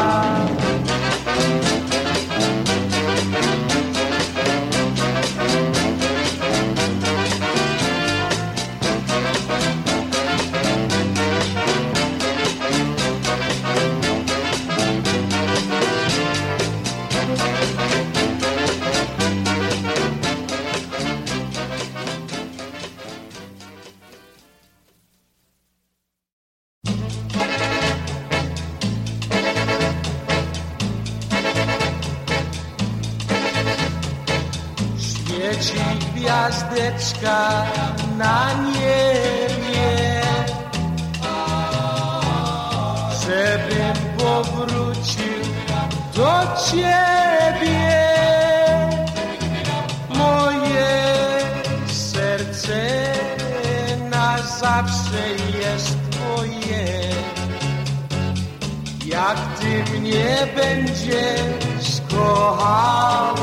mnie 60.06 60.48
będziesz 60.56 62.00
kochała 62.10 63.36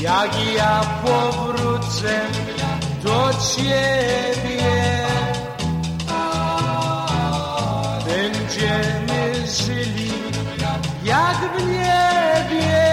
jak 0.00 0.32
ja 0.56 0.80
powrócę 1.04 2.20
do 3.02 3.30
ciebie, 3.54 5.06
będziemy 8.06 9.46
żyli 9.46 10.12
jak 11.04 11.36
w 11.36 11.66
niebie. 11.66 12.86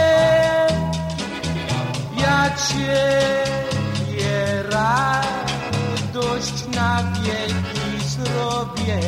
Ja 2.17 2.49
ciebie 2.69 4.33
radość 4.71 6.57
na 6.75 7.03
wieki 7.03 8.07
zrobię, 8.07 8.99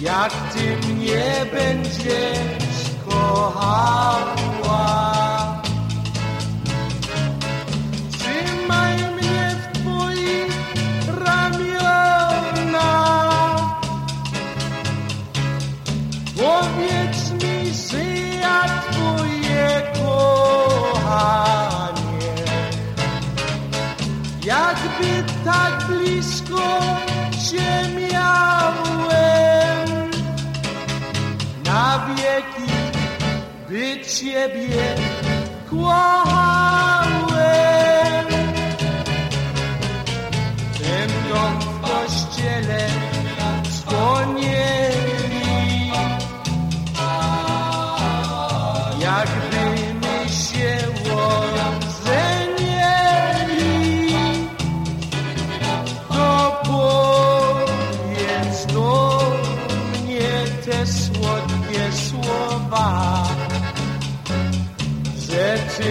jak 0.00 0.32
ty 0.32 0.76
mnie 0.86 1.46
będziesz 1.52 2.90
kochała. 3.08 4.30
Trzymaj 8.12 8.96
mnie 8.96 9.56
w 9.62 9.64
twoich 9.78 10.54
ramionach. 11.24 12.80
Powiedz 16.36 17.30
mi, 17.30 17.72
że 17.90 18.04
ja 18.40 18.62
twoje 18.90 19.82
kochanie. 20.04 21.14
Jak 24.44 24.78
blisko 25.88 26.80
Cię 27.50 27.70
miałem 28.10 28.49
by 33.70 34.02
Ciebie 34.02 34.94
kochałem. 35.70 36.89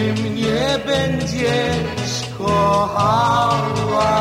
Ty 0.00 0.22
mnie 0.22 0.78
będziesz 0.86 2.14
kochała, 2.38 4.12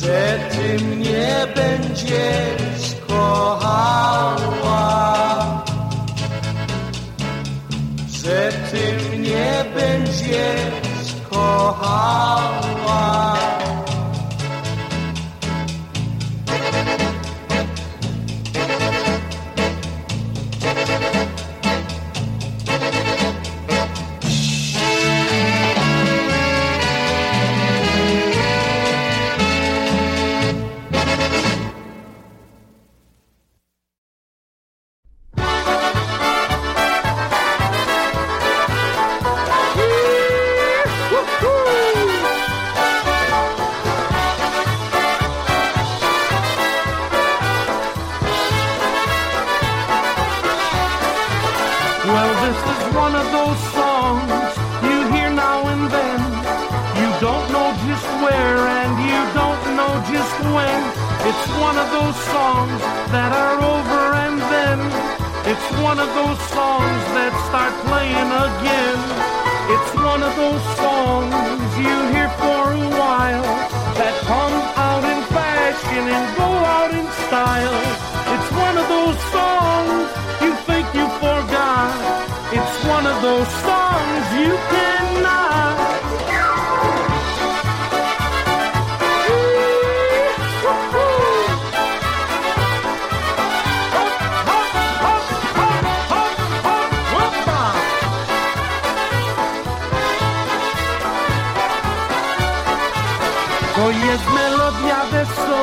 że 0.00 0.38
ty 0.50 0.84
mnie 0.84 1.46
będziesz 1.54 2.94
kochała, 3.08 4.84
że 8.08 8.52
ty 8.70 9.16
mnie 9.16 9.64
będziesz 9.74 11.14
kochała. 11.30 13.33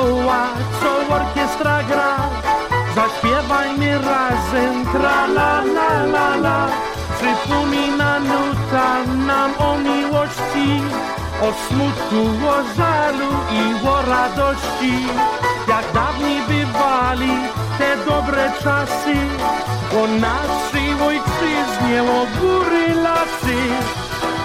Wesoła, 0.01 0.47
co 0.81 1.15
orkiestra 1.15 1.83
gra. 1.83 2.15
Zaśpiewajmy 2.95 3.97
razem, 3.97 4.85
tra 4.91 5.27
la 5.27 5.61
la 5.61 6.03
la 6.03 6.35
la. 6.35 6.67
Przypomina 7.17 8.19
nuta 8.19 9.03
nam 9.27 9.51
o 9.59 9.77
miłości, 9.77 10.81
o 11.41 11.53
smutku, 11.67 12.47
o 12.47 12.75
żalu 12.77 13.31
i 13.51 13.87
o 13.87 14.01
radości. 14.01 14.93
Jak 15.67 15.85
dawniej 15.93 16.41
bywali 16.47 17.31
te 17.77 17.97
dobre 17.97 18.51
czasy, 18.63 19.15
o 19.99 20.07
naszej 20.07 20.89
ojczyźnie, 21.07 22.03
o 22.03 22.25
góry, 22.41 22.93
lasy. 23.03 23.59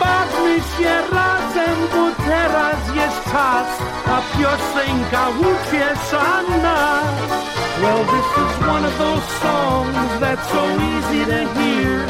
Bawmy 0.01 0.57
się 0.57 0.95
razem, 1.13 1.77
bo 1.93 2.25
teraz 2.25 2.95
jest 2.95 3.25
czas, 3.33 3.67
a 4.07 4.19
piosenka 4.33 5.23
uciesza 5.51 6.27
nas. 6.63 7.31
Well, 7.83 8.05
this 8.15 8.31
is 8.45 8.53
one 8.67 8.85
of 8.85 8.95
those 8.99 9.27
songs 9.43 10.21
that's 10.23 10.49
so 10.49 10.63
easy 10.93 11.25
to 11.33 11.41
hear. 11.59 12.07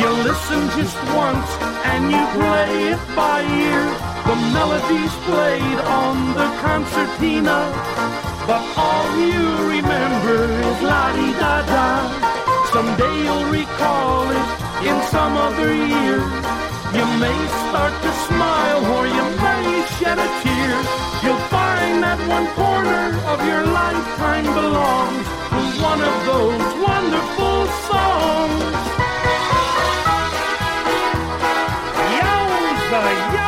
You 0.00 0.10
listen 0.28 0.60
just 0.76 0.98
once 1.14 1.50
and 1.90 2.10
you 2.10 2.22
play 2.36 2.92
it 2.92 3.02
by 3.14 3.40
ear. 3.42 3.84
The 4.28 4.36
melody's 4.52 5.14
played 5.24 5.78
on 6.02 6.34
the 6.34 6.48
concertina, 6.60 7.58
but 8.46 8.62
all 8.76 9.08
you 9.16 9.46
remember 9.76 10.38
is 10.68 10.82
la-di-da-da. 10.82 11.86
Someday 12.72 13.14
you'll 13.24 13.50
recall 13.50 14.28
it 14.28 14.48
in 14.84 15.00
some 15.14 15.34
other 15.36 15.72
year. 15.72 16.65
You 16.94 17.06
may 17.18 17.38
start 17.68 17.92
to 18.02 18.12
smile 18.26 18.84
or 18.94 19.06
you 19.06 19.26
may 19.42 19.86
shed 19.98 20.18
a 20.18 20.28
tear. 20.42 20.74
You'll 21.24 21.44
find 21.50 22.02
that 22.02 22.18
one 22.28 22.46
corner 22.54 23.04
of 23.32 23.38
your 23.44 23.64
lifetime 23.66 24.44
belongs 24.44 25.26
to 25.50 25.60
one 25.82 26.00
of 26.10 26.16
those 26.30 26.66
wonderful 26.86 27.58
songs. 27.88 28.76
Yowza, 32.16 33.02
yowza. 33.34 33.45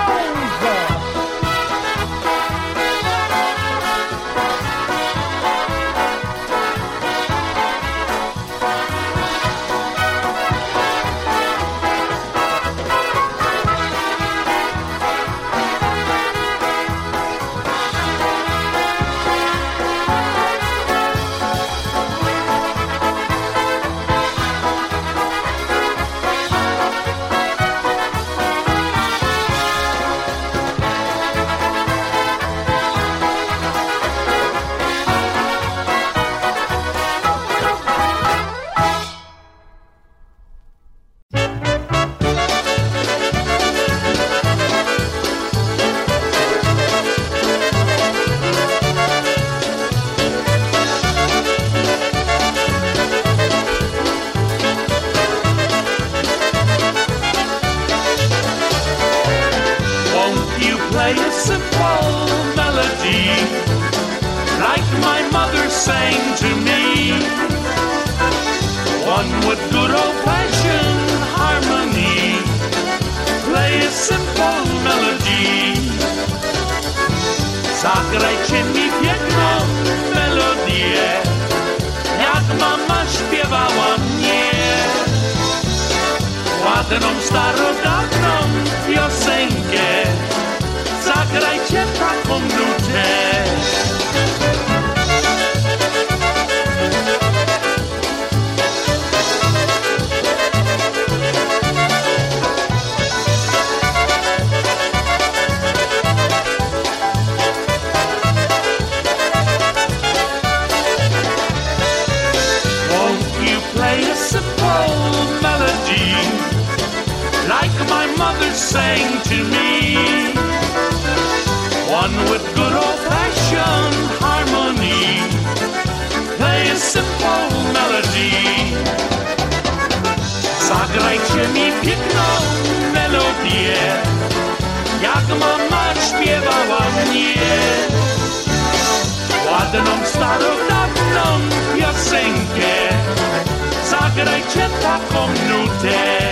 ça 144.88 145.00
comme. 145.12 146.27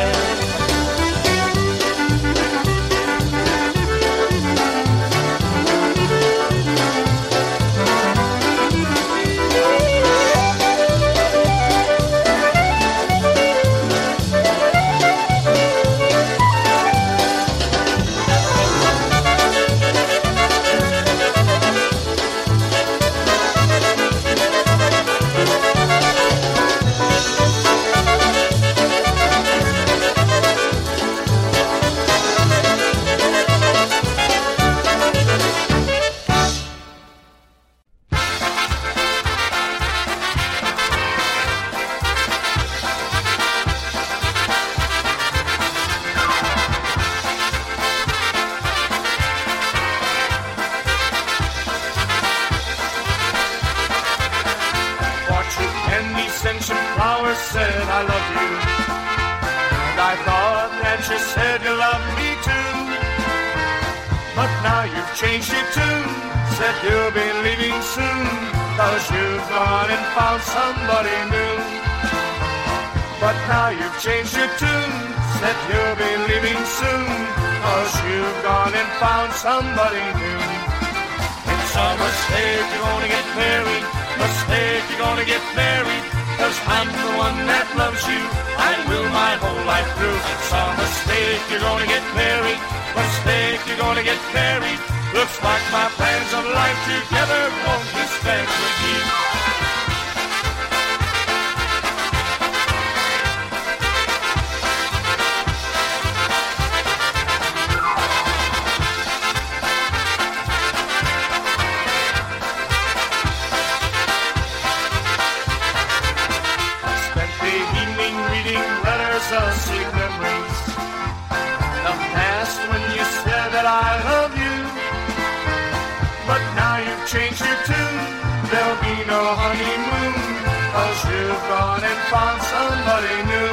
found 132.16 132.40
somebody 132.56 133.16
new. 133.28 133.52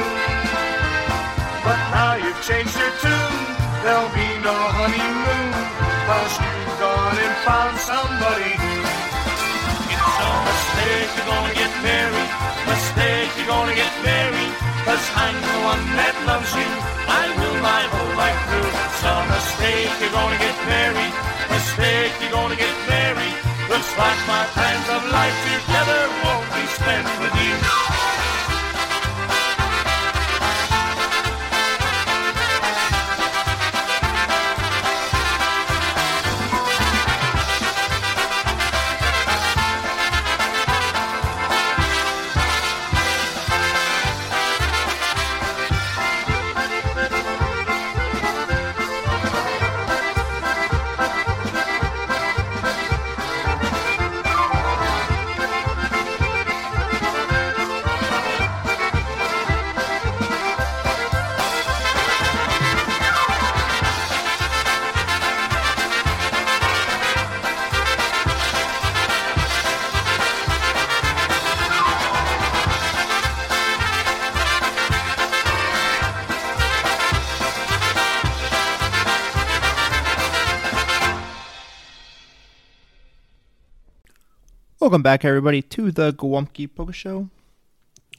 But 1.66 1.80
now 1.92 2.12
you've 2.22 2.42
changed 2.48 2.76
your 2.80 2.94
tune, 3.04 3.38
there'll 3.84 4.14
be 4.16 4.28
no 4.40 4.56
honeymoon, 4.78 5.48
cause 6.08 6.34
you've 6.40 6.74
gone 6.80 7.16
and 7.24 7.36
found 7.44 7.76
somebody. 7.92 8.52
It's 9.92 10.16
a 10.28 10.30
mistake 10.48 11.10
you're 11.16 11.30
gonna 11.32 11.54
get 11.62 11.72
married, 11.92 12.30
mistake 12.72 13.30
you're 13.36 13.52
gonna 13.52 13.76
get 13.76 13.94
married, 14.00 14.52
cause 14.88 15.04
I'm 15.24 15.36
the 15.50 15.58
one 15.72 15.84
that 16.00 16.16
loves 16.30 16.52
you, 16.56 16.70
I 17.20 17.24
will 17.36 17.58
my 17.60 17.82
whole 17.92 18.14
life 18.16 18.40
through. 18.48 18.72
It's 18.80 19.02
a 19.12 19.16
mistake 19.34 19.92
you're 20.00 20.16
gonna 20.20 20.40
get 20.40 20.58
married, 20.72 21.14
mistake 21.52 22.12
you're 22.20 22.36
gonna 22.38 22.56
get 22.56 22.76
married, 22.88 23.36
looks 23.68 23.92
like 24.00 24.20
my 24.24 24.44
plans 24.56 24.88
of 24.96 25.02
life 25.12 25.38
Welcome 84.84 85.00
back, 85.00 85.24
everybody, 85.24 85.62
to 85.62 85.90
the 85.90 86.12
Gołąbki 86.12 86.68
Polka 86.74 86.92
Show. 86.92 87.30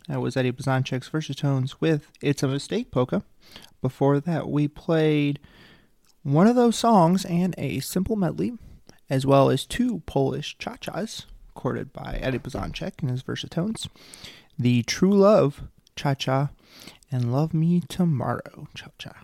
That 0.07 0.20
was 0.20 0.36
Eddie 0.36 0.51
Blazonczyk's 0.51 1.07
Versatones 1.07 1.76
with 1.80 2.07
It's 2.22 2.41
a 2.41 2.47
Mistake 2.47 2.89
Polka. 2.89 3.22
Before 3.84 4.20
that, 4.20 4.49
we 4.49 4.68
played 4.68 5.38
one 6.24 6.47
of 6.47 6.55
those 6.55 6.76
songs 6.76 7.24
and 7.24 7.53
a 7.59 7.82
simple 7.82 8.16
medley, 8.16 8.53
as 9.11 9.28
well 9.28 9.51
as 9.51 9.63
two 9.63 9.99
Polish 10.07 10.57
cha-chas 10.57 11.28
recorded 11.49 11.93
by 11.93 12.18
Eddie 12.20 12.39
Blazanchek 12.39 12.93
and 12.99 13.11
his 13.11 13.22
Versatones, 13.22 13.88
the 14.57 14.82
True 14.82 15.13
Love 15.13 15.66
cha-cha 15.95 16.49
and 17.11 17.32
Love 17.32 17.53
Me 17.53 17.84
Tomorrow 17.88 18.70
cha-cha. 18.74 19.24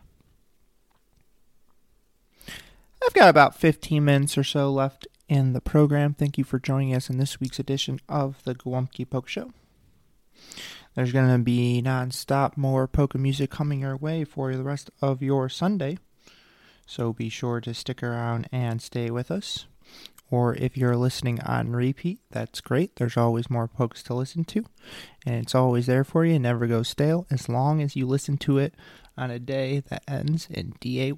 I've 3.03 3.15
got 3.15 3.29
about 3.29 3.55
15 3.55 4.05
minutes 4.05 4.37
or 4.37 4.43
so 4.43 4.71
left 4.71 5.07
in 5.31 5.53
the 5.53 5.61
program. 5.61 6.13
Thank 6.13 6.37
you 6.37 6.43
for 6.43 6.59
joining 6.59 6.93
us 6.93 7.09
in 7.09 7.17
this 7.17 7.39
week's 7.39 7.57
edition 7.57 8.01
of 8.09 8.43
the 8.43 8.53
Gołąbki 8.53 9.09
Polka 9.09 9.29
Show. 9.29 9.53
There's 10.93 11.13
going 11.13 11.31
to 11.31 11.41
be 11.41 11.81
non-stop 11.81 12.57
more 12.57 12.85
polka 12.85 13.17
music 13.17 13.49
coming 13.49 13.79
your 13.79 13.95
way 13.95 14.25
for 14.25 14.53
the 14.53 14.63
rest 14.63 14.91
of 15.01 15.21
your 15.21 15.47
Sunday. 15.47 15.99
So 16.85 17.13
be 17.13 17.29
sure 17.29 17.61
to 17.61 17.73
stick 17.73 18.03
around 18.03 18.49
and 18.51 18.81
stay 18.81 19.09
with 19.09 19.31
us. 19.31 19.67
Or 20.29 20.53
if 20.55 20.75
you're 20.75 20.97
listening 20.97 21.39
on 21.39 21.71
repeat, 21.71 22.19
that's 22.29 22.59
great. 22.59 22.97
There's 22.97 23.15
always 23.15 23.49
more 23.49 23.69
pokes 23.69 24.03
to 24.03 24.13
listen 24.13 24.43
to. 24.45 24.65
And 25.25 25.35
it's 25.35 25.55
always 25.55 25.85
there 25.85 26.03
for 26.03 26.25
you. 26.25 26.39
Never 26.39 26.67
goes 26.67 26.89
stale 26.89 27.25
as 27.31 27.47
long 27.47 27.81
as 27.81 27.95
you 27.95 28.05
listen 28.05 28.37
to 28.39 28.57
it 28.57 28.73
on 29.17 29.31
a 29.31 29.39
day 29.39 29.81
that 29.87 30.03
ends 30.09 30.49
in 30.49 30.73
DAY. 30.81 31.13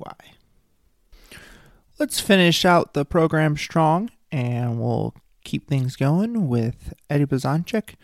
Let's 1.99 2.19
finish 2.19 2.65
out 2.65 2.93
the 2.93 3.05
program 3.05 3.55
strong 3.55 4.09
and 4.31 4.79
we'll 4.79 5.13
keep 5.43 5.67
things 5.67 5.95
going 5.95 6.47
with 6.47 6.93
Eddie 7.09 7.25
Blazonczyk 7.25 7.95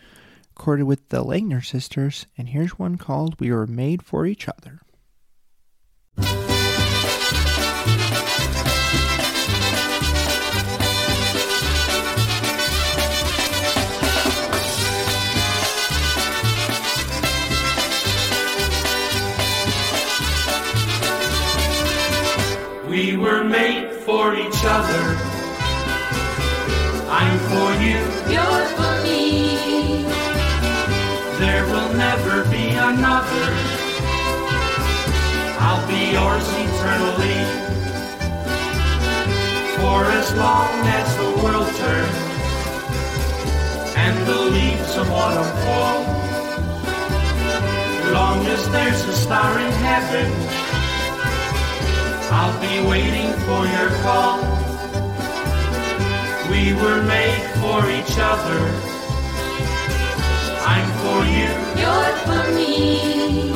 recorded 0.60 0.84
with 0.84 1.08
the 1.08 1.24
Langner 1.24 1.64
sisters, 1.64 2.26
and 2.36 2.50
here's 2.50 2.78
one 2.78 2.98
called 2.98 3.40
We 3.40 3.50
Were 3.50 3.66
Made 3.66 4.02
for 4.02 4.26
Each 4.26 4.46
Other. 4.46 4.80
We 22.86 23.16
were 23.16 23.44
made 23.44 23.69
for 24.30 24.36
each 24.36 24.64
other. 24.64 25.04
I'm 27.20 27.36
for 27.50 27.70
you. 27.82 28.00
You're 28.34 28.66
for 28.78 28.94
me. 29.02 30.04
There 31.42 31.64
will 31.66 31.92
never 31.94 32.44
be 32.48 32.68
another. 32.90 33.46
I'll 35.66 35.84
be 35.88 36.02
yours 36.16 36.46
eternally. 36.64 37.40
For 39.78 40.00
as 40.20 40.28
long 40.36 40.74
as 40.98 41.08
the 41.22 41.30
world 41.42 41.70
turns 41.82 42.18
and 43.96 44.14
the 44.28 44.40
leaves 44.54 44.96
of 44.96 45.10
autumn 45.10 45.52
fall, 45.64 45.98
long 48.12 48.46
as 48.46 48.70
there's 48.70 49.02
a 49.04 49.12
star 49.12 49.58
in 49.58 49.72
heaven, 49.88 50.79
I'll 52.32 52.60
be 52.60 52.88
waiting 52.88 53.32
for 53.46 53.66
your 53.66 53.90
call. 54.02 54.38
We 56.50 56.72
were 56.74 57.02
made 57.02 57.42
for 57.60 57.78
each 57.90 58.16
other. 58.18 58.60
I'm 60.64 60.88
for 61.02 61.20
you. 61.36 61.50
You're 61.80 62.14
for 62.26 62.44
me. 62.54 63.52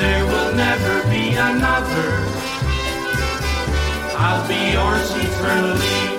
There 0.00 0.24
will 0.26 0.54
never 0.54 1.08
be 1.08 1.34
another. 1.34 2.10
I'll 4.18 4.46
be 4.48 4.72
yours 4.72 5.10
eternally. 5.14 6.15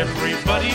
Everybody 0.00 0.70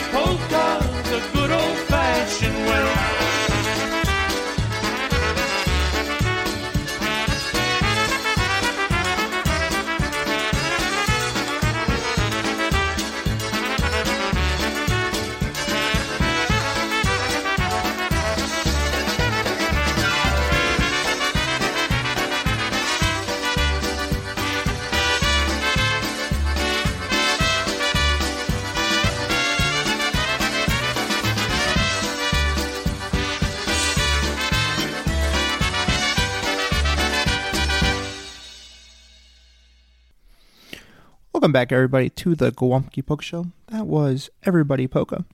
back, 41.56 41.72
everybody, 41.72 42.10
to 42.10 42.34
the 42.34 42.52
Gołąbki 42.52 43.06
Polka 43.06 43.22
Show. 43.22 43.46
That 43.68 43.86
was 43.86 44.28
Everybody 44.44 44.86
Polka. 44.86 45.24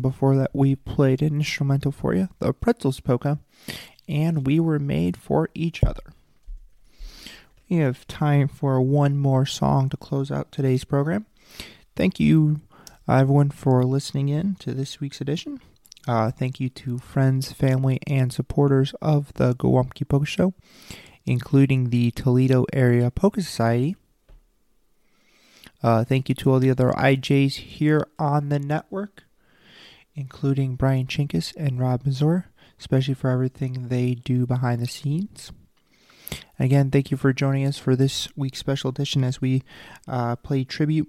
Before 0.00 0.36
that, 0.36 0.52
we 0.54 0.76
played 0.76 1.20
an 1.20 1.34
instrumental 1.40 1.90
for 1.90 2.14
you, 2.14 2.28
the 2.38 2.52
Pretzels 2.52 3.00
Polka, 3.00 3.40
and 4.08 4.46
We 4.46 4.60
Were 4.60 4.78
Made 4.78 5.16
for 5.16 5.48
Each 5.52 5.82
Other. 5.82 6.12
We 7.68 7.78
have 7.78 8.06
time 8.06 8.46
for 8.46 8.80
one 8.80 9.18
more 9.18 9.46
song 9.46 9.88
to 9.88 9.96
close 9.96 10.30
out 10.30 10.52
today's 10.52 10.84
program. 10.84 11.26
Thank 11.96 12.20
you, 12.20 12.60
everyone, 13.08 13.50
for 13.50 13.82
listening 13.82 14.28
in 14.28 14.54
to 14.60 14.74
this 14.74 15.00
week's 15.00 15.20
edition. 15.20 15.60
Uh, 16.06 16.30
thank 16.30 16.60
you 16.60 16.68
to 16.68 16.98
friends, 16.98 17.50
family, 17.50 17.98
and 18.06 18.32
supporters 18.32 18.94
of 19.02 19.32
the 19.34 19.56
Gołąbki 19.56 20.06
Polka 20.06 20.26
Show, 20.26 20.54
including 21.26 21.90
the 21.90 22.12
Toledo 22.12 22.64
Area 22.72 23.10
Polka 23.10 23.42
Society. 23.42 23.96
Uh, 25.84 26.02
thank 26.02 26.30
you 26.30 26.34
to 26.34 26.50
all 26.50 26.58
the 26.58 26.70
other 26.70 26.92
IJs 26.92 27.56
here 27.56 28.06
on 28.18 28.48
the 28.48 28.58
network, 28.58 29.24
including 30.14 30.76
Brian 30.76 31.06
Chinkus 31.06 31.54
and 31.58 31.78
Rob 31.78 32.06
Mazur, 32.06 32.46
especially 32.80 33.12
for 33.12 33.28
everything 33.28 33.88
they 33.88 34.14
do 34.14 34.46
behind 34.46 34.80
the 34.80 34.86
scenes. 34.86 35.52
Again, 36.58 36.90
thank 36.90 37.10
you 37.10 37.18
for 37.18 37.34
joining 37.34 37.66
us 37.66 37.76
for 37.76 37.94
this 37.94 38.28
week's 38.34 38.60
special 38.60 38.88
edition 38.88 39.22
as 39.22 39.42
we 39.42 39.62
uh, 40.08 40.36
play 40.36 40.64
tribute 40.64 41.08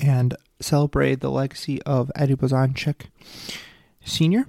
and 0.00 0.36
celebrate 0.60 1.18
the 1.18 1.30
legacy 1.30 1.82
of 1.82 2.12
Eddie 2.14 2.36
Blazonczyk 2.36 3.06
Sr. 4.04 4.46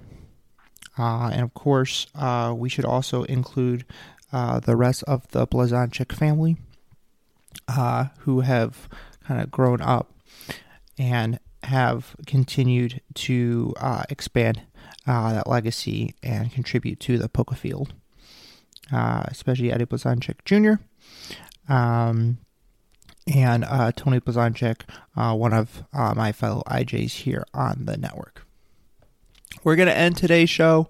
Uh, 0.96 1.30
and 1.32 1.42
of 1.42 1.52
course, 1.52 2.06
uh, 2.14 2.54
we 2.56 2.68
should 2.68 2.84
also 2.84 3.24
include 3.24 3.84
uh, 4.32 4.60
the 4.60 4.76
rest 4.76 5.02
of 5.02 5.26
the 5.32 5.48
Blazonczyk 5.48 6.12
family 6.12 6.58
uh, 7.66 8.06
who 8.20 8.40
have 8.42 8.88
kind 9.26 9.40
of 9.40 9.50
grown 9.50 9.80
up 9.80 10.12
and 10.98 11.38
have 11.64 12.14
continued 12.26 13.00
to 13.14 13.74
uh, 13.80 14.04
expand 14.08 14.62
uh, 15.06 15.32
that 15.32 15.48
legacy 15.48 16.14
and 16.22 16.52
contribute 16.52 17.00
to 17.00 17.18
the 17.18 17.28
polka 17.28 17.54
field, 17.54 17.92
uh, 18.92 19.24
especially 19.26 19.72
Eddie 19.72 19.84
Blazonczyk 19.84 20.44
Jr. 20.44 20.82
Um, 21.72 22.38
and 23.26 23.64
uh, 23.64 23.90
Tony 23.96 24.20
Blazonczyk, 24.20 24.82
uh, 25.16 25.34
one 25.34 25.52
of 25.52 25.82
uh, 25.92 26.14
my 26.14 26.30
fellow 26.30 26.62
IJs 26.68 27.10
here 27.10 27.44
on 27.52 27.84
the 27.86 27.96
network. 27.96 28.46
We're 29.64 29.76
going 29.76 29.88
to 29.88 29.96
end 29.96 30.16
today's 30.16 30.50
show 30.50 30.88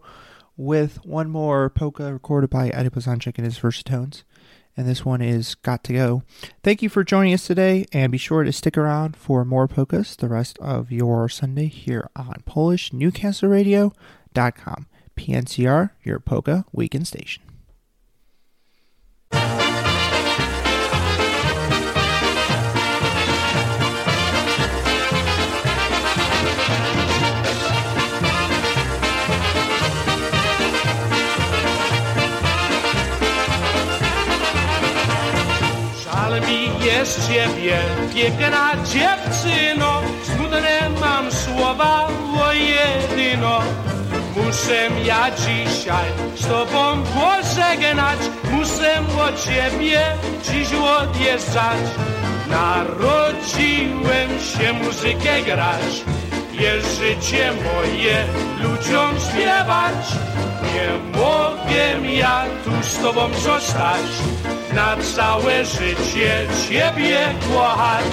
with 0.56 1.04
one 1.04 1.30
more 1.30 1.70
polka 1.70 2.12
recorded 2.12 2.50
by 2.50 2.68
Eddie 2.68 2.90
Blazonczyk 2.90 3.38
in 3.38 3.44
his 3.44 3.58
versatones 3.58 4.22
and 4.76 4.86
this 4.86 5.04
one 5.04 5.22
is 5.22 5.54
Got 5.54 5.82
to 5.84 5.92
Go. 5.92 6.24
Thank 6.62 6.82
you 6.82 6.88
for 6.88 7.04
joining 7.04 7.34
us 7.34 7.46
today, 7.46 7.86
and 7.92 8.10
be 8.12 8.18
sure 8.18 8.42
to 8.44 8.52
stick 8.52 8.76
around 8.76 9.16
for 9.16 9.44
more 9.44 9.68
polkas 9.68 10.16
the 10.16 10.28
rest 10.28 10.58
of 10.58 10.92
your 10.92 11.28
Sunday 11.28 11.66
here 11.66 12.10
on 12.14 12.42
PolishNewcastleRadio.com. 12.46 14.86
PNCR, 15.16 15.90
your 16.04 16.20
polka 16.20 16.64
weekend 16.72 17.08
station. 17.08 17.45
Jest 36.36 37.28
ciebie, 37.28 37.78
piękna 38.14 38.72
dziewczyno, 38.84 40.02
smutne 40.24 40.90
mam 41.00 41.32
słowa, 41.32 42.08
o 42.40 42.52
jedyno. 42.52 43.60
Muszę 44.36 44.88
ja 45.04 45.30
dzisiaj 45.30 46.08
z 46.34 46.46
tobą 46.46 47.02
pożegnać, 47.02 48.18
muszę 48.50 49.02
o 49.20 49.32
ciebie 49.46 50.00
dziś 50.44 50.68
odjeżdżać. 50.72 51.82
Narodziłem 52.50 54.30
się 54.40 54.72
muzykę 54.72 55.42
grać, 55.42 56.04
jest 56.52 57.00
życie 57.00 57.52
moje 57.52 58.24
ludziom 58.62 59.10
śpiewać. 59.30 60.06
Nie 60.74 61.18
mogę 61.18 62.12
ja 62.16 62.44
tu 62.64 62.70
z 62.82 62.98
tobą 62.98 63.34
zostać, 63.34 64.06
na 64.76 64.96
całe 65.16 65.64
życie 65.64 66.46
ciebie 66.68 67.18
kochać. 67.54 68.04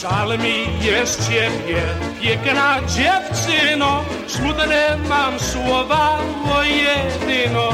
Żal 0.00 0.38
mi 0.38 0.84
jest 0.84 1.28
ciebie, 1.28 1.82
Piękna 2.20 2.80
dziewczyno, 2.86 4.04
smutne 4.26 4.96
mam 5.08 5.40
słowa 5.40 6.18
o 6.54 6.62
jedyno. 6.62 7.68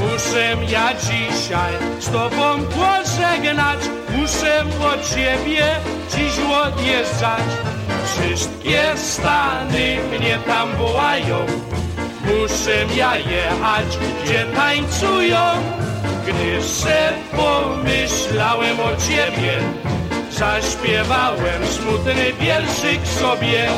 Muszę 0.00 0.56
ja 0.68 0.88
dzisiaj 0.94 1.72
z 2.00 2.06
tobą 2.06 2.62
pożegnać, 2.62 3.78
muszę 4.16 4.64
od 4.92 5.14
ciebie 5.14 5.66
dziś 6.10 6.34
odjeżdżać. 6.64 7.42
Wszystkie 8.04 8.82
stany 8.96 9.98
mnie 10.10 10.38
tam 10.46 10.76
wołają, 10.76 11.46
muszę 12.24 12.96
ja 12.96 13.16
jechać, 13.16 13.98
gdzie 14.24 14.44
tańcują. 14.56 15.40
Gdy 16.26 16.62
se 16.62 17.12
pomyślałem 17.36 18.80
o 18.80 18.96
ciebie, 19.08 19.52
zaśpiewałem 20.30 21.66
smutny 21.66 22.32
wierszyk 22.40 23.06
sobie. 23.20 23.68